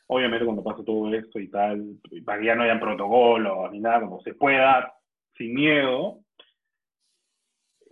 [0.06, 4.00] obviamente cuando pase todo esto y tal, para que ya no hayan protocolos ni nada,
[4.00, 4.94] como se pueda,
[5.36, 6.23] sin miedo,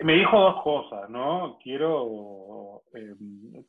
[0.02, 1.58] me dijo dos cosas, ¿no?
[1.62, 3.14] Quiero eh,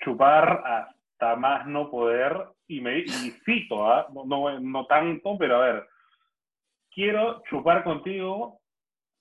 [0.03, 2.35] chupar hasta más no poder,
[2.67, 3.07] y me y
[3.45, 4.07] cito, ¿ah?
[4.13, 5.87] no, no, tanto, pero a ver,
[6.91, 8.59] quiero chupar contigo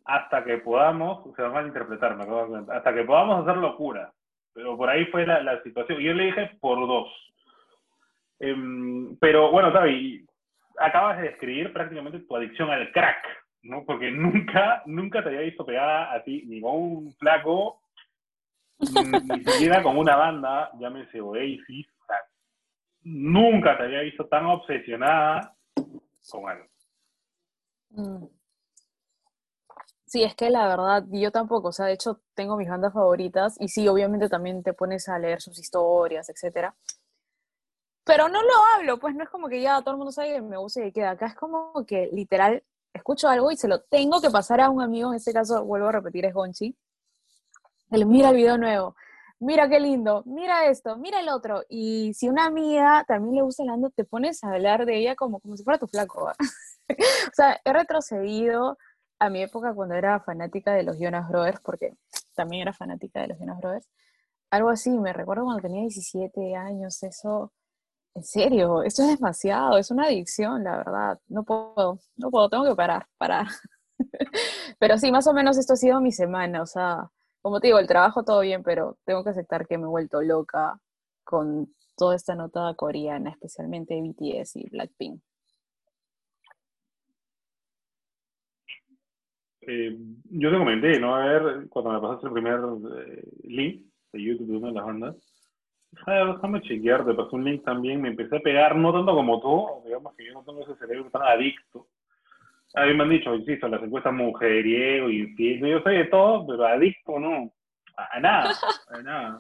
[0.05, 4.13] hasta que podamos, se va a hasta que podamos hacer locura.
[4.55, 5.99] Pero por ahí fue la, la situación.
[5.99, 7.09] Yo le dije por dos.
[8.41, 10.27] Em, pero bueno, Tavi,
[10.79, 13.42] acabas de describir prácticamente tu adicción al crack.
[13.63, 13.85] ¿No?
[13.85, 17.83] Porque nunca, nunca te había visto pegada a ti, ni con un flaco,
[18.79, 22.17] ni, siquiera con una banda, llámese Oasis, o sea,
[23.03, 25.55] nunca te había visto tan obsesionada
[26.31, 26.67] con algo.
[27.91, 28.27] Mm.
[30.07, 33.57] Sí, es que la verdad, yo tampoco, o sea, de hecho tengo mis bandas favoritas
[33.59, 36.75] y sí, obviamente también te pones a leer sus historias, etcétera.
[38.05, 40.43] Pero no lo hablo, pues no es como que ya todo el mundo sabe que
[40.43, 41.13] me gusta y que queda.
[41.13, 44.83] Acá es como que literal escucho algo y se lo tengo que pasar a un
[44.83, 46.77] amigo, en este caso vuelvo a repetir, es Gonchi.
[47.91, 48.97] Él mira el video nuevo,
[49.39, 51.63] mira qué lindo, mira esto, mira el otro.
[51.69, 55.15] Y si una amiga también le gusta el ando, te pones a hablar de ella
[55.15, 56.31] como, como si fuera tu flaco.
[56.89, 58.79] o sea, he retrocedido
[59.19, 61.95] a mi época cuando era fanática de los Jonas Brothers, porque
[62.35, 63.89] también era fanática de los Jonas Brothers.
[64.51, 67.53] Algo así, me recuerdo cuando tenía 17 años, eso
[68.15, 71.21] en serio, esto es demasiado, es una adicción, la verdad.
[71.29, 73.47] No puedo, no puedo, tengo que parar, parar.
[74.79, 77.79] pero sí, más o menos esto ha sido mi semana, o sea, como te digo,
[77.79, 80.79] el trabajo todo bien, pero tengo que aceptar que me he vuelto loca
[81.25, 85.21] con toda esta nota coreana, especialmente BTS y Blackpink.
[89.63, 89.97] Eh,
[90.31, 91.15] yo te comenté, ¿no?
[91.15, 92.61] A ver, cuando me pasaste el primer
[92.99, 95.42] eh, link de YouTube de una de las bandas,
[96.07, 99.83] déjame chequear, te pasé un link también, me empecé a pegar, no tanto como tú,
[99.85, 101.87] digamos que yo no tengo ese cerebro tan adicto.
[102.75, 106.67] A mí me han dicho, insisto, las encuestas mujeriego, infiel, yo soy de todo, pero
[106.67, 107.53] adicto no,
[107.97, 108.51] a, nada,
[108.89, 109.39] a nada.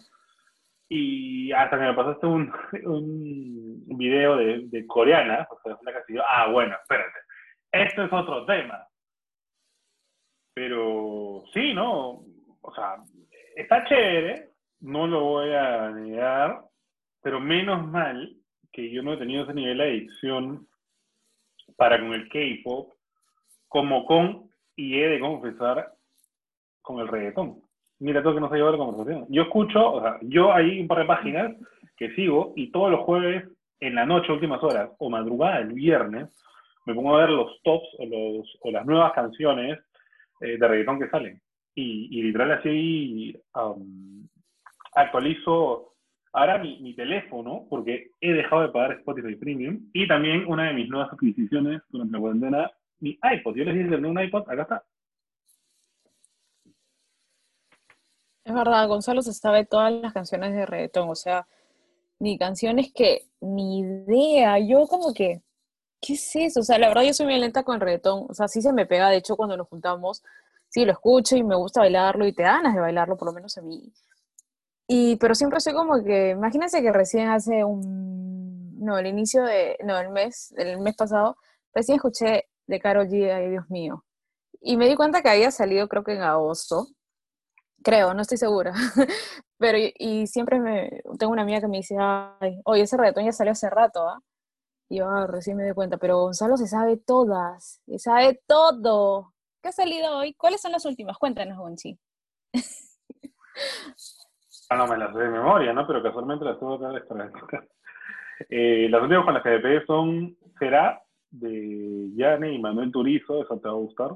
[0.88, 2.52] Y hasta que me pasaste un,
[2.84, 7.18] un video de, de coreana, o sea, una que ah, bueno, espérate,
[7.72, 8.86] esto es otro tema.
[10.54, 12.24] Pero sí, ¿no?
[12.60, 12.96] O sea,
[13.56, 14.51] está chévere,
[14.82, 16.60] no lo voy a negar,
[17.22, 18.36] pero menos mal
[18.72, 20.66] que yo no he tenido ese nivel de adicción
[21.76, 22.92] para con el K-pop
[23.68, 25.94] como con, y he de confesar,
[26.82, 27.62] con el reggaetón.
[28.00, 29.26] Mira todo que nos ha llevado la conversación.
[29.30, 31.56] Yo escucho, o sea, yo hay un par de páginas
[31.96, 33.48] que sigo y todos los jueves
[33.80, 36.28] en la noche, últimas horas, o madrugada el viernes,
[36.84, 39.78] me pongo a ver los tops o, los, o las nuevas canciones
[40.40, 41.40] eh, de reggaetón que salen.
[41.74, 44.26] Y, y literal así um,
[44.92, 45.94] actualizo
[46.32, 50.74] ahora mi, mi, teléfono, porque he dejado de pagar Spotify Premium, y también una de
[50.74, 53.54] mis nuevas adquisiciones durante la cuarentena, mi iPod.
[53.56, 54.84] Yo les dije un iPod, acá está.
[58.44, 61.46] Es verdad, Gonzalo se sabe todas las canciones de reggaetón, o sea,
[62.18, 65.42] ni canciones que ni idea, yo como que,
[66.00, 66.60] ¿qué es eso?
[66.60, 68.72] O sea, la verdad yo soy muy lenta con el reggaetón, o sea, sí se
[68.72, 70.24] me pega, de hecho cuando nos juntamos,
[70.68, 73.56] sí lo escucho y me gusta bailarlo y te ganas de bailarlo, por lo menos
[73.58, 73.92] a mí.
[74.94, 79.78] Y, pero siempre soy como que, imagínense que recién hace un, no, el inicio de,
[79.82, 81.38] no, el mes, el mes pasado,
[81.74, 84.04] recién escuché de Karol G, ay Dios mío.
[84.60, 86.88] Y me di cuenta que había salido creo que en agosto,
[87.82, 88.74] creo, no estoy segura.
[89.58, 93.32] pero y, siempre me, tengo una amiga que me dice, ay, oye, ese reggaetón ya
[93.32, 94.20] salió hace rato, ¿ah?
[94.90, 99.32] Y yo ah, recién me di cuenta, pero Gonzalo se sabe todas, se sabe todo.
[99.62, 100.34] ¿Qué ha salido hoy?
[100.34, 101.16] ¿Cuáles son las últimas?
[101.16, 101.98] Cuéntanos, Gonchi.
[104.72, 105.86] Ah, no me las sé de memoria, ¿no?
[105.86, 107.30] Pero casualmente las tengo que para
[108.48, 110.98] eh, Las últimas con las que me pegué son Será,
[111.30, 114.12] de Yane y Manuel Turizo, esa te va a gustar.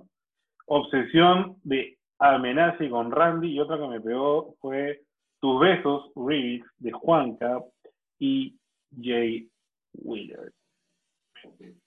[0.65, 5.03] Obsesión de Amenaza con Randy, y otra que me pegó fue
[5.41, 7.61] Tus Besos, Remix, de Juanca
[8.19, 8.57] y
[8.99, 9.51] Jay
[9.93, 10.53] Wheeler.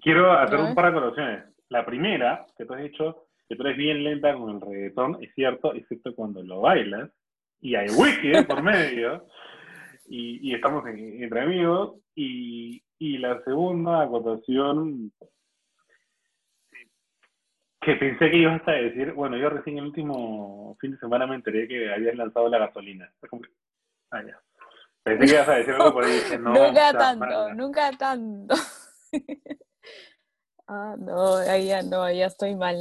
[0.00, 1.44] Quiero hacer un par de colaciones.
[1.70, 5.34] La primera, que tú has dicho que tú eres bien lenta con el reggaetón, es
[5.34, 7.10] cierto, excepto cuando lo bailas
[7.64, 9.26] y hay wiki por medio,
[10.06, 15.10] y, y estamos entre amigos, y, y, la segunda acotación
[17.80, 21.36] que pensé que ibas a decir, bueno, yo recién el último fin de semana me
[21.36, 23.10] enteré que habías lanzado la gasolina.
[24.10, 24.38] Ah, ya.
[25.02, 26.52] Pensé que ibas a decir algo por ahí dije, no.
[26.52, 28.54] Nunca tanto, nunca tanto.
[30.68, 32.76] ah, no, ahí ya no, ya estoy mal.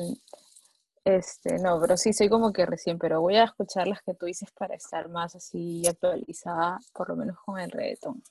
[1.06, 4.26] Este, no, pero sí, soy como que recién, pero voy a escuchar las que tú
[4.26, 8.24] dices para estar más así actualizada, por lo menos con el reggaetón.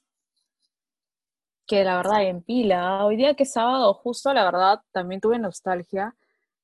[1.66, 5.38] Que la verdad, en pila, hoy día que es sábado, justo la verdad, también tuve
[5.38, 6.16] nostalgia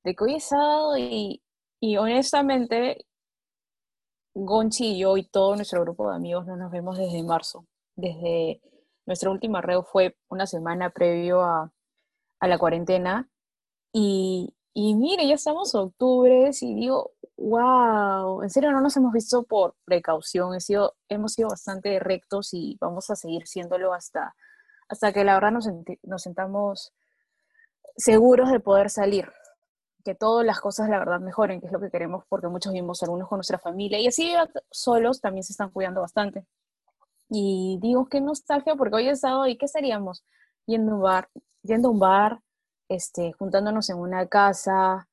[0.03, 1.42] de que hoy es sábado y,
[1.79, 3.07] y honestamente,
[4.35, 7.66] Gonchi y yo y todo nuestro grupo de amigos no nos vemos desde marzo.
[7.97, 8.62] Desde
[9.05, 11.73] nuestro último arreo fue una semana previo a,
[12.40, 13.29] a la cuarentena
[13.92, 19.42] y, y mire, ya estamos octubre y digo, wow, en serio no nos hemos visto
[19.42, 24.35] por precaución, he sido, hemos sido bastante rectos y vamos a seguir siéndolo hasta,
[24.88, 25.68] hasta que la verdad nos,
[26.02, 26.92] nos sentamos
[27.96, 29.31] seguros de poder salir,
[30.04, 33.02] que todas las cosas la verdad mejoren, que es lo que queremos porque muchos vivimos
[33.02, 34.33] algunos con nuestra familia y así
[34.70, 36.46] solos también se están cuidando bastante.
[37.28, 40.24] Y digo, qué nostalgia porque hoy es sábado y ¿qué seríamos?
[40.66, 41.28] Yendo a un bar,
[41.62, 42.40] yendo a un bar,
[42.88, 45.09] este, juntándonos en una casa,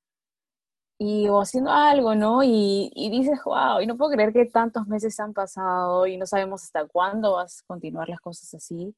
[0.97, 2.43] y o haciendo algo, ¿no?
[2.43, 6.25] Y, y, dices, wow, y no puedo creer que tantos meses han pasado y no
[6.25, 8.95] sabemos hasta cuándo vas a continuar las cosas así.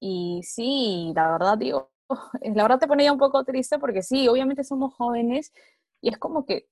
[0.00, 1.90] Y sí, la verdad, digo,
[2.42, 5.52] la verdad te pone ya un poco triste porque sí, obviamente somos jóvenes
[6.00, 6.68] y es como que,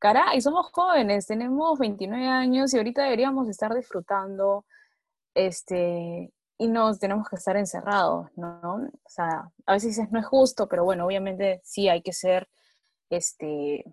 [0.00, 4.66] caray, somos jóvenes, tenemos 29 años y ahorita deberíamos estar disfrutando,
[5.34, 8.74] este, y no tenemos que estar encerrados, ¿no?
[8.74, 12.48] O sea, a veces no es justo, pero bueno, obviamente sí hay que ser,
[13.10, 13.84] este,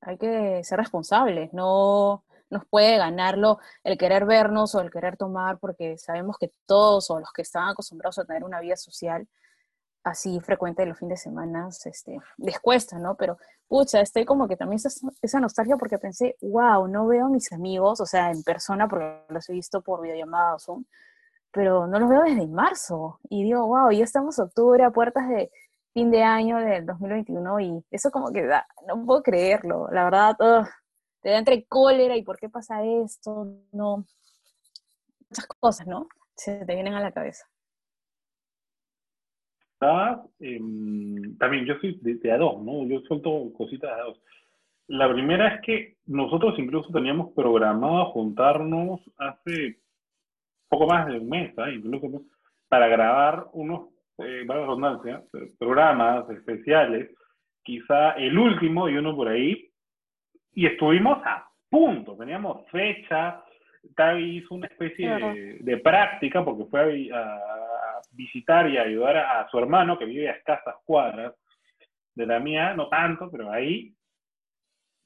[0.00, 5.58] hay que ser responsables, no nos puede ganarlo el querer vernos o el querer tomar,
[5.58, 9.26] porque sabemos que todos o los que están acostumbrados a tener una vida social
[10.04, 13.16] así frecuente de los fines de semana, este, les cuesta, ¿no?
[13.16, 14.80] Pero, pucha, estoy como que también
[15.22, 19.24] esa nostalgia porque pensé, wow, no veo a mis amigos, o sea, en persona, porque
[19.28, 20.84] los he visto por videollamada o Zoom,
[21.54, 23.20] pero no los veo desde marzo.
[23.30, 25.50] Y digo, wow, ya estamos octubre a puertas de
[25.92, 29.88] fin de año del 2021 y eso como que da, no puedo creerlo.
[29.92, 30.36] La verdad,
[31.22, 34.04] te da entre cólera y por qué pasa esto, no.
[35.30, 36.08] Muchas cosas, ¿no?
[36.34, 37.46] Se te vienen a la cabeza.
[40.40, 42.86] Em, también yo soy de, a dos, ¿no?
[42.86, 44.20] Yo suelto cositas de a dos.
[44.86, 49.80] La primera es que nosotros incluso teníamos programado juntarnos hace
[50.74, 51.74] poco más de un mes, ¿eh?
[51.74, 52.22] incluso
[52.68, 55.22] para grabar unos, eh, redundancia,
[55.58, 57.10] programas especiales,
[57.62, 59.70] quizá el último y uno por ahí,
[60.52, 63.42] y estuvimos a punto, teníamos fecha,
[63.94, 67.40] Tavi hizo una especie de, práctica porque fue a,
[68.12, 71.34] visitar y ayudar a, su hermano que vive a escasas cuadras
[72.14, 73.92] de la mía, no tanto, pero ahí.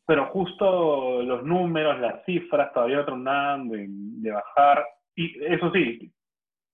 [0.07, 4.87] Pero justo los números, las cifras todavía tronando de, de bajar.
[5.19, 6.13] Y eso sí,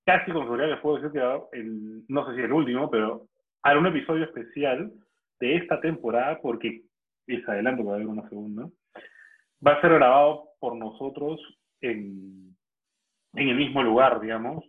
[0.05, 3.27] casi con seguridad les puedo decir que no sé si el último, pero
[3.63, 4.93] hará un episodio especial
[5.41, 6.83] de esta temporada, porque
[7.27, 8.69] es adelanto para ver una segunda,
[9.67, 11.41] va a ser grabado por nosotros
[11.81, 12.55] en,
[13.33, 14.63] en el mismo lugar, digamos,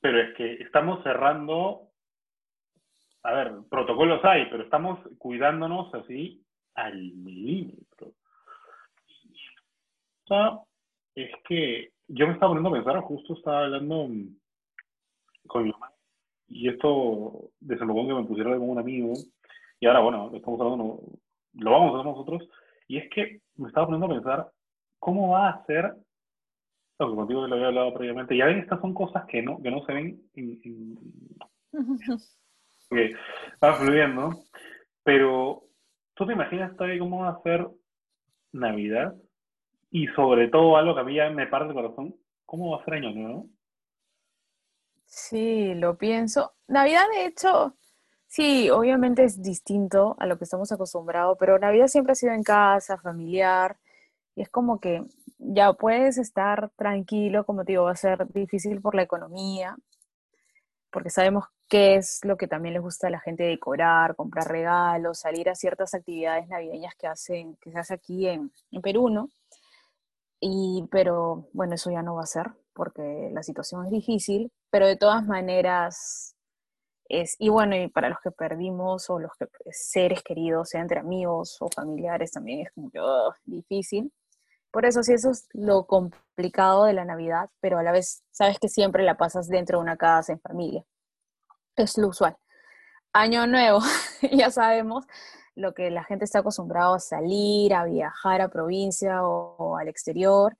[0.00, 1.90] pero es que estamos cerrando,
[3.22, 6.42] a ver, protocolos hay, pero estamos cuidándonos así
[6.74, 8.14] al milímetro.
[10.24, 10.58] O sea,
[11.14, 14.08] es que yo me estaba poniendo a pensar, justo estaba hablando
[15.46, 15.92] con mi mamá,
[16.48, 19.12] y esto desembocó en que me pusieron con un amigo,
[19.80, 21.00] y ahora, bueno, estamos hablando,
[21.54, 22.48] lo vamos a hacer nosotros,
[22.86, 24.52] y es que me estaba poniendo a pensar,
[24.98, 25.94] ¿cómo va a ser
[26.98, 28.36] lo que contigo lo había hablado previamente.
[28.36, 30.20] Ya ven, estas son cosas que no, que no se ven
[32.90, 33.14] que
[33.62, 34.30] va fluyendo.
[35.04, 35.62] Pero,
[36.14, 37.68] ¿tú te imaginas todavía cómo va a ser
[38.52, 39.14] Navidad?
[39.90, 42.84] Y sobre todo, algo que a mí ya me parte el corazón, ¿cómo va a
[42.84, 43.46] ser Año Nuevo?
[45.06, 46.52] Sí, lo pienso.
[46.66, 47.74] Navidad, de hecho,
[48.26, 52.42] sí, obviamente es distinto a lo que estamos acostumbrados, pero Navidad siempre ha sido en
[52.42, 53.78] casa, familiar,
[54.34, 55.02] y es como que
[55.38, 59.76] ya puedes estar tranquilo, como te digo, va a ser difícil por la economía,
[60.90, 65.20] porque sabemos qué es lo que también les gusta a la gente decorar, comprar regalos,
[65.20, 69.28] salir a ciertas actividades navideñas que hacen, que se hace aquí en, en Perú, ¿no?
[70.40, 74.86] Y, pero bueno, eso ya no va a ser, porque la situación es difícil, pero
[74.86, 76.36] de todas maneras
[77.08, 81.00] es, y bueno, y para los que perdimos o los que seres queridos, sea entre
[81.00, 83.00] amigos o familiares, también es como que
[83.44, 84.12] difícil.
[84.70, 88.58] Por eso sí, eso es lo complicado de la Navidad, pero a la vez sabes
[88.58, 90.84] que siempre la pasas dentro de una casa en familia.
[91.76, 92.36] Es lo usual.
[93.12, 93.80] Año nuevo,
[94.32, 95.06] ya sabemos
[95.58, 100.56] lo que la gente está acostumbrado a salir, a viajar a provincia o, al exterior.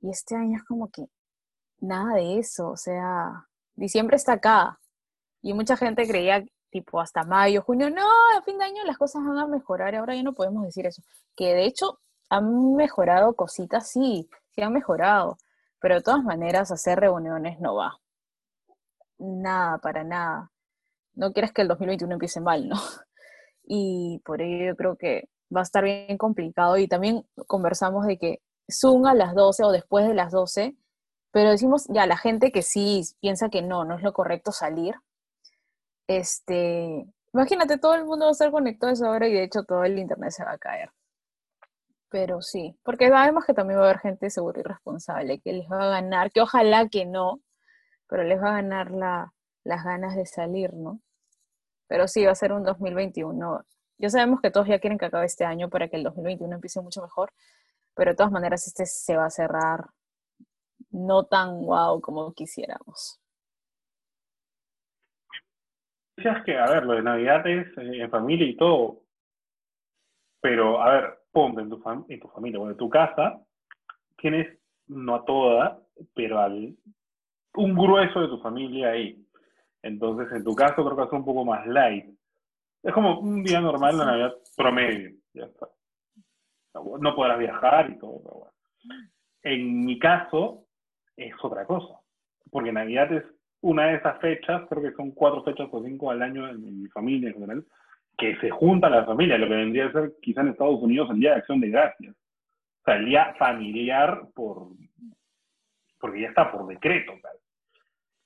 [0.00, 1.06] Y este año es como que
[1.80, 2.70] nada de eso.
[2.70, 4.80] O sea, diciembre está acá.
[5.42, 8.06] Y mucha gente creía tipo hasta mayo, junio, no,
[8.36, 9.94] a fin de año las cosas van a mejorar.
[9.94, 11.02] Ahora ya no podemos decir eso.
[11.36, 12.00] Que de hecho
[12.30, 15.36] han mejorado cositas, sí, sí han mejorado,
[15.78, 17.98] pero de todas maneras hacer reuniones no va.
[19.18, 20.50] Nada, para nada.
[21.14, 22.76] No quieres que el 2021 empiece mal, ¿no?
[23.70, 28.18] Y por ello yo creo que va a estar bien complicado y también conversamos de
[28.18, 28.40] que
[28.70, 30.74] Zoom a las 12 o después de las 12,
[31.32, 34.94] pero decimos ya la gente que sí piensa que no, no es lo correcto salir.
[36.06, 39.64] Este, imagínate, todo el mundo va a estar conectado a esa hora y de hecho
[39.64, 40.90] todo el internet se va a caer.
[42.10, 45.70] Pero sí, porque sabemos que también va a haber gente segura y responsable que les
[45.70, 47.42] va a ganar, que ojalá que no,
[48.08, 51.00] pero les va a ganar la, las ganas de salir, ¿no?
[51.88, 53.64] Pero sí, va a ser un 2021.
[53.98, 56.80] Ya sabemos que todos ya quieren que acabe este año para que el 2021 empiece
[56.80, 57.32] mucho mejor,
[57.94, 59.86] pero de todas maneras este se va a cerrar
[60.90, 63.20] no tan guau como quisiéramos.
[66.16, 69.02] Decías que, a ver, lo de Navidad es eh, en familia y todo,
[70.40, 73.40] Pero, a ver, ponte en tu, en tu familia, bueno, en tu casa,
[74.16, 75.80] tienes, no a toda,
[76.14, 76.76] pero al,
[77.54, 79.24] un grueso de tu familia ahí.
[79.82, 82.06] Entonces, en tu caso, creo que es un poco más light.
[82.82, 85.16] Es como un día normal, una Navidad promedio.
[85.32, 85.68] Ya está.
[86.74, 88.52] No podrás viajar y todo, pero bueno.
[89.42, 90.66] En mi caso,
[91.16, 92.00] es otra cosa.
[92.50, 93.24] Porque Navidad es
[93.60, 96.88] una de esas fechas, creo que son cuatro fechas o cinco al año en, mi
[96.88, 97.66] familia en general,
[98.16, 101.20] que se junta la familia, lo que vendría a ser quizá en Estados Unidos el
[101.20, 102.14] Día de Acción de Gracias.
[102.14, 104.68] O sea, el día familiar por
[106.00, 107.12] porque ya está por decreto.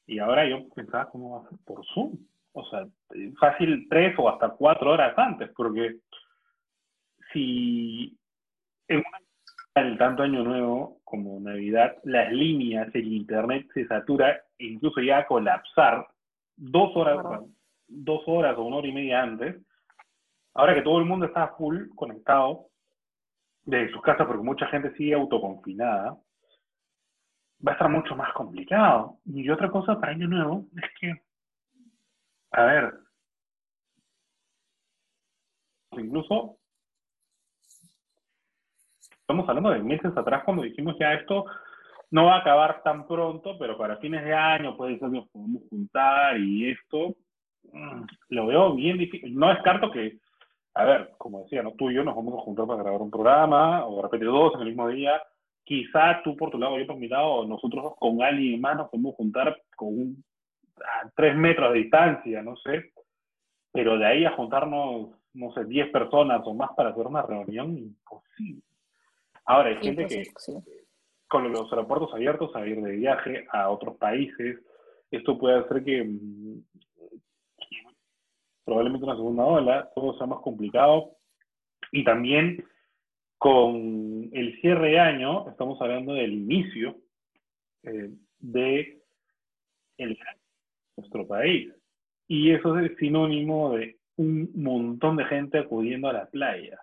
[0.06, 2.16] Y ahora yo pensaba cómo va a ser por Zoom.
[2.52, 2.86] O sea,
[3.38, 5.96] fácil tres o hasta cuatro horas antes, porque
[7.32, 8.16] si
[9.74, 15.18] en tanto año nuevo como Navidad, las líneas, el internet se satura e incluso llega
[15.18, 16.06] a colapsar
[16.56, 17.40] dos horas,
[17.88, 19.56] dos horas o una hora y media antes.
[20.54, 22.66] Ahora que todo el mundo está full conectado
[23.64, 26.18] desde sus casas porque mucha gente sigue autoconfinada,
[27.66, 29.18] va a estar mucho más complicado.
[29.26, 31.14] Y otra cosa para Año Nuevo es que,
[32.52, 32.94] a ver,
[35.92, 36.58] incluso
[39.20, 41.44] estamos hablando de meses atrás cuando dijimos ya esto
[42.10, 45.28] no va a acabar tan pronto, pero para fines de año puede ser que nos
[45.30, 47.16] podamos juntar y esto
[47.72, 49.34] mm, lo veo bien difícil.
[49.34, 50.18] No descarto que,
[50.74, 51.72] a ver, como decía, ¿no?
[51.72, 54.54] tú y yo nos vamos a juntar para grabar un programa, o de repente dos
[54.54, 55.22] en el mismo día,
[55.64, 59.14] quizá tú por tu lado, yo por mi lado, nosotros con alguien más nos podemos
[59.14, 60.24] juntar con un,
[60.78, 62.92] a tres metros de distancia, no sé,
[63.72, 67.76] pero de ahí a juntarnos, no sé, diez personas o más para hacer una reunión,
[67.76, 68.62] imposible.
[69.44, 70.24] Ahora, hay gente que
[71.28, 74.58] con los aeropuertos abiertos a ir de viaje a otros países,
[75.10, 76.62] esto puede hacer que mm,
[78.64, 81.16] probablemente una segunda ola, todo sea más complicado.
[81.90, 82.64] Y también
[83.42, 86.94] con el cierre de año, estamos hablando del inicio
[87.82, 89.02] eh, de
[89.98, 90.16] el
[90.96, 91.74] nuestro país.
[92.28, 96.78] Y eso es sinónimo de un montón de gente acudiendo a la playa.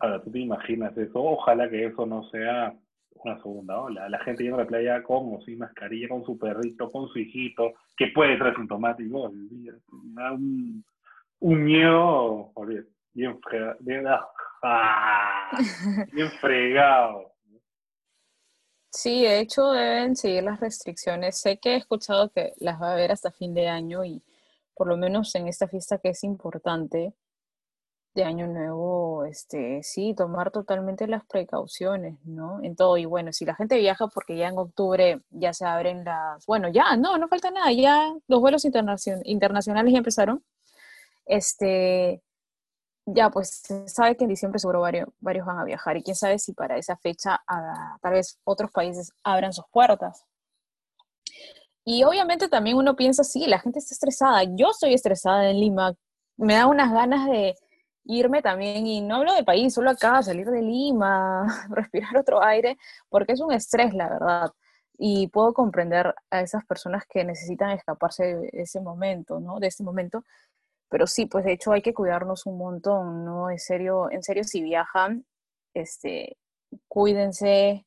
[0.00, 2.76] Ahora, tú te imaginas eso, ojalá que eso no sea
[3.14, 4.08] una segunda ola.
[4.08, 7.20] La gente yendo a la playa con o sin mascarilla, con su perrito, con su
[7.20, 9.30] hijito, que puede ser asintomático.
[10.12, 10.84] Da un,
[11.38, 12.50] un miedo,
[13.16, 13.40] bien,
[13.80, 14.04] bien,
[14.62, 15.50] ah,
[16.12, 17.32] bien fregado.
[18.90, 21.38] Sí, de hecho deben seguir las restricciones.
[21.38, 24.22] Sé que he escuchado que las va a haber hasta fin de año y
[24.74, 27.14] por lo menos en esta fiesta que es importante,
[28.16, 32.62] de Año Nuevo, este, sí, tomar totalmente las precauciones, ¿no?
[32.62, 32.96] En todo.
[32.96, 36.68] Y bueno, si la gente viaja porque ya en octubre ya se abren las, bueno,
[36.70, 40.42] ya, no, no falta nada, ya los vuelos internacionales ya empezaron.
[41.26, 42.22] Este,
[43.06, 46.16] ya, pues se sabe que en diciembre seguro varios, varios van a viajar y quién
[46.16, 50.24] sabe si para esa fecha ah, tal vez otros países abran sus puertas.
[51.84, 54.42] Y obviamente también uno piensa, sí, la gente está estresada.
[54.56, 55.94] Yo estoy estresada en Lima.
[56.36, 57.54] Me da unas ganas de,
[58.06, 62.78] irme también, y no hablo del país, solo acá, salir de Lima, respirar otro aire,
[63.08, 64.52] porque es un estrés, la verdad.
[64.98, 69.58] Y puedo comprender a esas personas que necesitan escaparse de ese momento, ¿no?
[69.60, 70.24] De ese momento.
[70.88, 73.50] Pero sí, pues de hecho hay que cuidarnos un montón, ¿no?
[73.50, 75.26] En serio, en serio, si viajan,
[75.74, 76.36] este,
[76.88, 77.86] cuídense.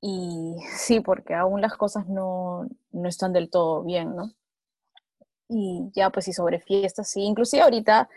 [0.00, 4.32] Y sí, porque aún las cosas no, no están del todo bien, ¿no?
[5.48, 7.22] Y ya, pues, y sobre fiestas, sí.
[7.22, 8.08] Inclusive ahorita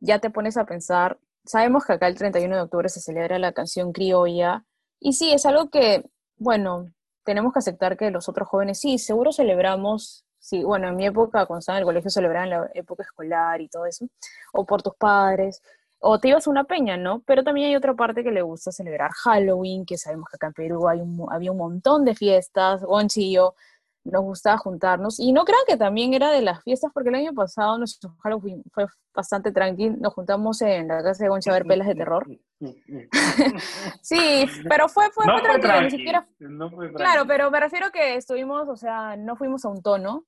[0.00, 3.52] ya te pones a pensar, sabemos que acá el 31 de octubre se celebra la
[3.52, 4.64] canción criolla,
[5.00, 6.04] y sí, es algo que,
[6.36, 6.92] bueno,
[7.24, 11.46] tenemos que aceptar que los otros jóvenes, sí, seguro celebramos, sí, bueno, en mi época,
[11.46, 14.06] cuando estaba en el colegio, celebraban la época escolar y todo eso,
[14.52, 15.62] o por tus padres,
[16.00, 17.22] o te ibas a una peña, ¿no?
[17.26, 20.52] Pero también hay otra parte que le gusta celebrar Halloween, que sabemos que acá en
[20.54, 23.54] Perú hay había un montón de fiestas, Gonchillo,
[24.04, 25.18] nos gustaba juntarnos.
[25.20, 28.62] Y no crean que también era de las fiestas, porque el año pasado nuestro Halloween
[28.72, 29.96] fue bastante tranquilo.
[29.98, 32.26] Nos juntamos en la casa de Goncha a ver pelas de terror.
[34.02, 36.28] sí, pero fue, fue, tranquilo, ni siquiera.
[36.94, 40.24] claro, pero me refiero que estuvimos, o sea, no fuimos a un tono.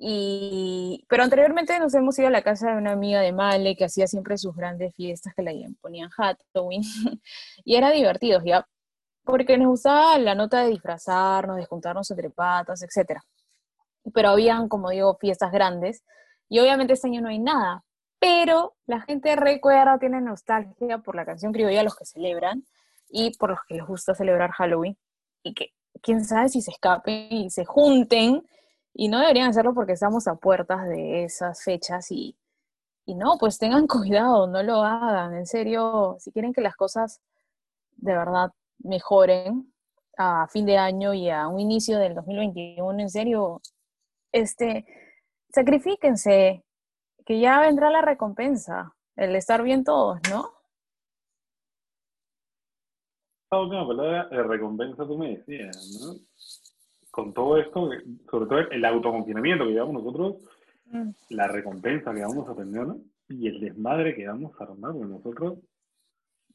[0.00, 3.84] Y, pero anteriormente nos hemos ido a la casa de una amiga de Male que
[3.84, 6.82] hacía siempre sus grandes fiestas que le ponían Halloween
[7.64, 8.66] y era divertido, ya
[9.28, 13.20] porque nos gustaba la nota de disfrazarnos, de juntarnos entre patas, etc.
[14.14, 16.02] Pero habían, como digo, fiestas grandes,
[16.48, 17.84] y obviamente este año no hay nada,
[18.18, 22.64] pero la gente recuerda, tiene nostalgia por la canción criolla, los que celebran,
[23.10, 24.96] y por los que les gusta celebrar Halloween,
[25.42, 28.42] y que quién sabe si se escapen y se junten,
[29.00, 32.36] y no deberían hacerlo porque estamos a puertas de esas fechas y,
[33.06, 37.22] y no, pues tengan cuidado, no lo hagan, en serio, si quieren que las cosas
[37.92, 39.72] de verdad mejoren
[40.16, 43.62] a fin de año y a un inicio del 2021, en serio,
[44.32, 44.84] este,
[45.50, 46.64] sacrifíquense,
[47.24, 50.50] que ya vendrá la recompensa, el estar bien todos, ¿no?
[53.52, 56.14] La última palabra de recompensa tú me decías, ¿no?
[57.10, 57.90] Con todo esto,
[58.30, 60.36] sobre todo el autoconfinamiento que llevamos nosotros,
[60.86, 61.10] mm.
[61.30, 62.86] la recompensa que vamos a tener
[63.28, 65.58] y el desmadre que vamos a armar con nosotros.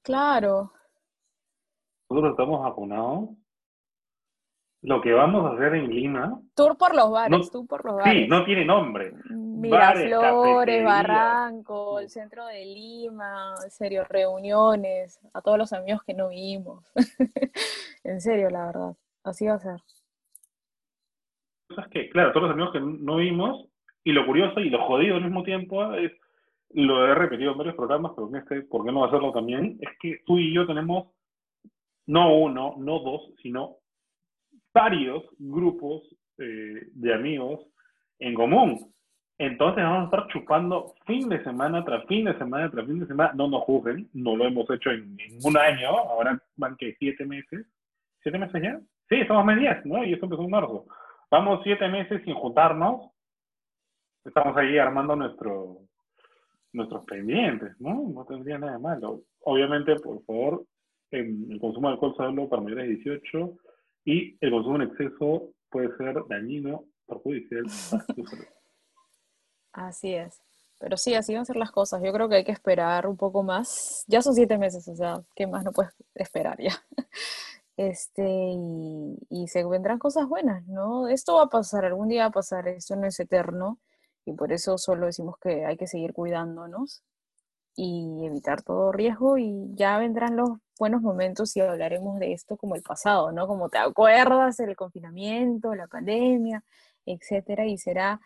[0.01, 0.71] Claro.
[2.09, 3.29] Nosotros estamos vacunados
[4.83, 6.41] lo que vamos a hacer en Lima.
[6.55, 8.23] Tour por los bares, tour por los bares.
[8.23, 9.13] Sí, no tiene nombre.
[9.29, 16.29] Miraflores, Barranco, el centro de Lima, en serio, reuniones, a todos los amigos que no
[16.29, 16.83] vimos.
[18.03, 19.81] en serio, la verdad, así va a ser.
[21.67, 23.67] Cosas que, claro, todos los amigos que no vimos,
[24.03, 26.11] y lo curioso y lo jodido al mismo tiempo es,
[26.71, 29.77] lo he repetido en varios programas, pero en este, ¿por qué no hacerlo también?
[29.81, 31.07] Es que tú y yo tenemos
[32.05, 33.77] no uno, no dos, sino
[34.73, 36.03] varios grupos
[36.37, 37.61] eh, de amigos
[38.19, 38.93] en común.
[39.37, 43.07] Entonces vamos a estar chupando fin de semana tras fin de semana tras fin de
[43.07, 43.33] semana.
[43.35, 47.65] No nos juzguen, no lo hemos hecho en, un año, ahora van que siete meses.
[48.21, 48.79] ¿Siete meses ya?
[49.09, 50.03] Sí, estamos medias, ¿no?
[50.03, 50.85] Y esto empezó en marzo.
[51.33, 53.09] Vamos siete meses sin juntarnos.
[54.23, 55.79] Estamos ahí armando nuestro,
[56.73, 58.07] nuestros pendientes, ¿no?
[58.13, 59.21] No tendría nada malo.
[59.39, 60.63] Obviamente, por favor,
[61.09, 63.57] el consumo de alcohol solo para mayores de 18
[64.05, 67.63] y el consumo en exceso puede ser dañino, perjudicial
[69.71, 70.39] Así es.
[70.77, 72.03] Pero sí, así van a ser las cosas.
[72.03, 74.05] Yo creo que hay que esperar un poco más.
[74.07, 76.73] Ya son siete meses, o sea, ¿qué más no puedes esperar ya?
[77.77, 78.23] Este,
[79.29, 81.07] y, se vendrán cosas buenas, ¿no?
[81.07, 83.79] Esto va a pasar, algún día va a pasar, esto no es eterno,
[84.25, 87.03] y por eso solo decimos que hay que seguir cuidándonos
[87.75, 92.75] y evitar todo riesgo y ya vendrán los buenos momentos y hablaremos de esto como
[92.75, 93.47] el pasado, ¿no?
[93.47, 96.63] Como te acuerdas, el confinamiento, la pandemia,
[97.05, 98.21] etcétera, y será,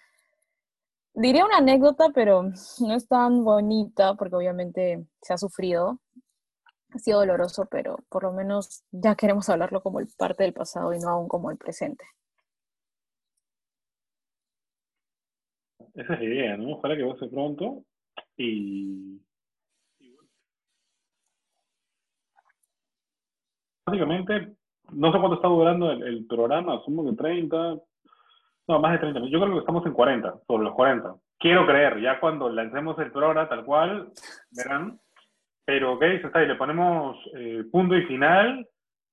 [1.13, 5.99] diría una anécdota, pero no es tan bonita porque obviamente se ha sufrido,
[6.93, 10.93] ha sido doloroso, pero por lo menos ya queremos hablarlo como el parte del pasado
[10.93, 12.05] y no aún como el presente.
[15.93, 16.75] Esa es la idea, ¿no?
[16.77, 17.83] Ojalá que pase pronto
[18.37, 19.19] y
[23.85, 24.55] básicamente,
[24.91, 27.79] no sé cuánto está durando el, programa, asumo que 30,
[28.67, 29.21] no, más de 30.
[29.29, 31.15] Yo creo que estamos en 40, sobre los 40.
[31.39, 34.11] Quiero creer, ya cuando lancemos el programa tal cual,
[34.51, 34.99] verán.
[35.67, 38.65] Pero, ok, está ahí, le ponemos eh, punto y final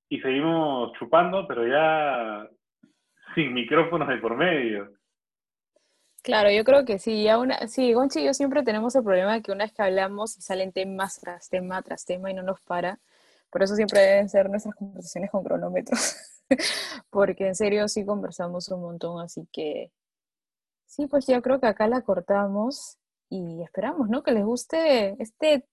[0.09, 2.49] y seguimos chupando, pero ya
[3.35, 4.93] sin micrófonos de por medio.
[6.23, 7.25] Claro, yo creo que sí.
[7.25, 9.83] Ya una, sí, Gonchi y yo siempre tenemos el problema de que una vez que
[9.83, 13.01] hablamos y salen temas tras tema tras tema y no nos para.
[13.51, 16.17] Por eso siempre deben ser nuestras conversaciones con cronómetros,
[17.11, 19.91] porque en serio sí conversamos un montón, así que
[20.87, 22.97] sí, pues yo creo que acá la cortamos
[23.29, 24.23] y esperamos, ¿no?
[24.23, 25.65] Que les guste este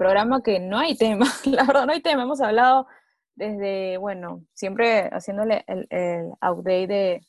[0.00, 2.86] programa que no hay tema, la verdad no hay tema, hemos hablado
[3.34, 7.20] desde, bueno, siempre haciéndole el, el update de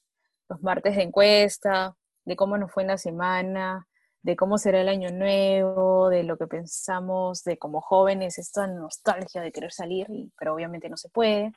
[0.47, 3.89] los martes de encuesta, de cómo nos fue en la semana,
[4.21, 9.41] de cómo será el año nuevo, de lo que pensamos, de como jóvenes, esta nostalgia
[9.41, 10.07] de querer salir,
[10.39, 11.51] pero obviamente no se puede.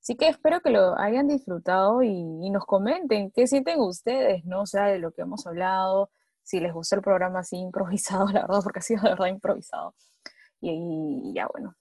[0.00, 4.62] Así que espero que lo hayan disfrutado y, nos comenten qué sienten ustedes, ¿no?
[4.62, 6.08] O sea, de lo que hemos hablado,
[6.42, 9.94] si les gustó el programa así improvisado, la verdad, porque ha sido de verdad improvisado.
[10.60, 11.74] Y, ya bueno,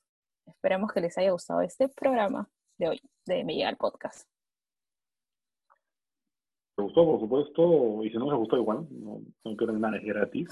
[0.45, 2.47] esperemos que les haya gustado este programa
[2.77, 4.27] de hoy, de Me Llega el Podcast
[6.77, 10.05] te gustó, por supuesto, y si no les gustó igual, no, no quiero nada, es
[10.05, 10.47] gratis.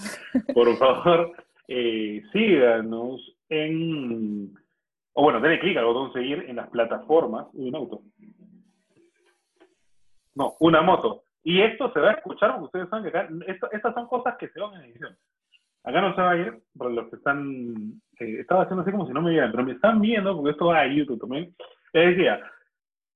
[0.56, 1.34] Por favor,
[1.68, 4.52] eh, síganos en,
[5.14, 7.46] o bueno, denle clic al botón seguir en las plataformas.
[7.54, 8.02] de un auto.
[10.34, 11.22] No, una moto.
[11.44, 13.30] Y esto se va a escuchar porque ustedes saben que acá,
[13.72, 15.16] estas son cosas que se van en edición.
[15.86, 19.06] Acá no se va a ir, por los que están, eh, estaba haciendo así como
[19.06, 21.56] si no me vieran, pero me están viendo porque esto va a YouTube también.
[21.94, 22.42] Les decía,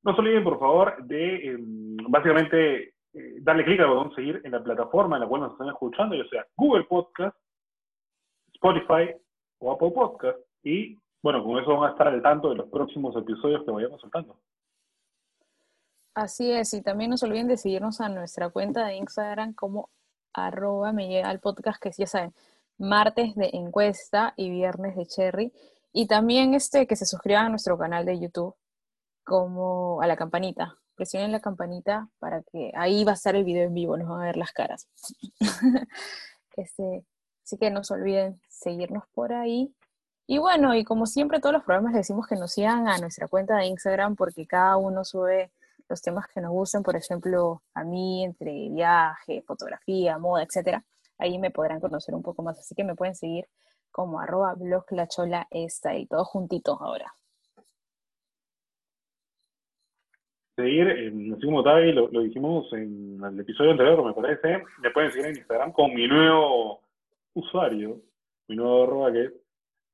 [0.03, 4.51] no se olviden por favor de, em, básicamente, eh, darle clic al botón seguir en
[4.51, 7.35] la plataforma en la cual nos están escuchando, ya sea Google Podcast,
[8.53, 9.15] Spotify
[9.57, 10.37] o Apple Podcast.
[10.61, 13.99] Y bueno, con eso van a estar al tanto de los próximos episodios que vayamos
[13.99, 14.39] soltando.
[16.13, 19.89] Así es, y también no se olviden de seguirnos a nuestra cuenta de Instagram como
[20.33, 22.33] arroba me llega al podcast, que ya saben,
[22.79, 25.53] martes de encuesta y viernes de cherry.
[25.93, 28.55] Y también este que se suscriban a nuestro canal de YouTube
[29.23, 33.63] como a la campanita presionen la campanita para que ahí va a estar el video
[33.63, 34.89] en vivo, nos van a ver las caras.
[36.57, 37.05] este,
[37.49, 39.73] Así que no se olviden seguirnos por ahí.
[40.27, 43.27] Y bueno, y como siempre, todos los programas les decimos que nos sigan a nuestra
[43.27, 45.51] cuenta de Instagram porque cada uno sube
[45.87, 50.85] los temas que nos gustan, por ejemplo, a mí, entre viaje, fotografía, moda, etcétera.
[51.19, 52.57] Ahí me podrán conocer un poco más.
[52.57, 53.45] Así que me pueden seguir
[53.91, 57.13] como arroba blog y todos juntitos ahora.
[60.59, 65.11] seguir, así como Tavi lo, lo, dijimos en el episodio anterior, me parece, me pueden
[65.11, 66.81] seguir en Instagram con mi nuevo
[67.33, 68.01] usuario,
[68.47, 69.33] mi nuevo arroba que es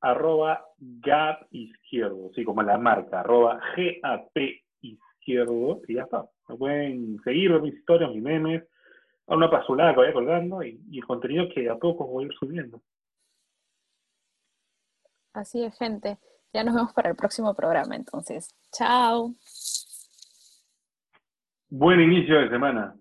[0.01, 4.38] arroba gap izquierdo, así como la marca, arroba GAP
[4.82, 6.26] izquierdo, y ya está.
[6.49, 8.63] Me pueden seguir, ver mis historias, mis memes,
[9.28, 12.28] a una pasulada que vaya colgando y, y el contenido que a poco voy a
[12.28, 12.82] ir subiendo.
[15.34, 16.17] Así es, gente.
[16.53, 18.55] Ya nos vemos para el próximo programa, entonces.
[18.71, 19.34] Chao.
[21.69, 22.95] Buen inicio de semana.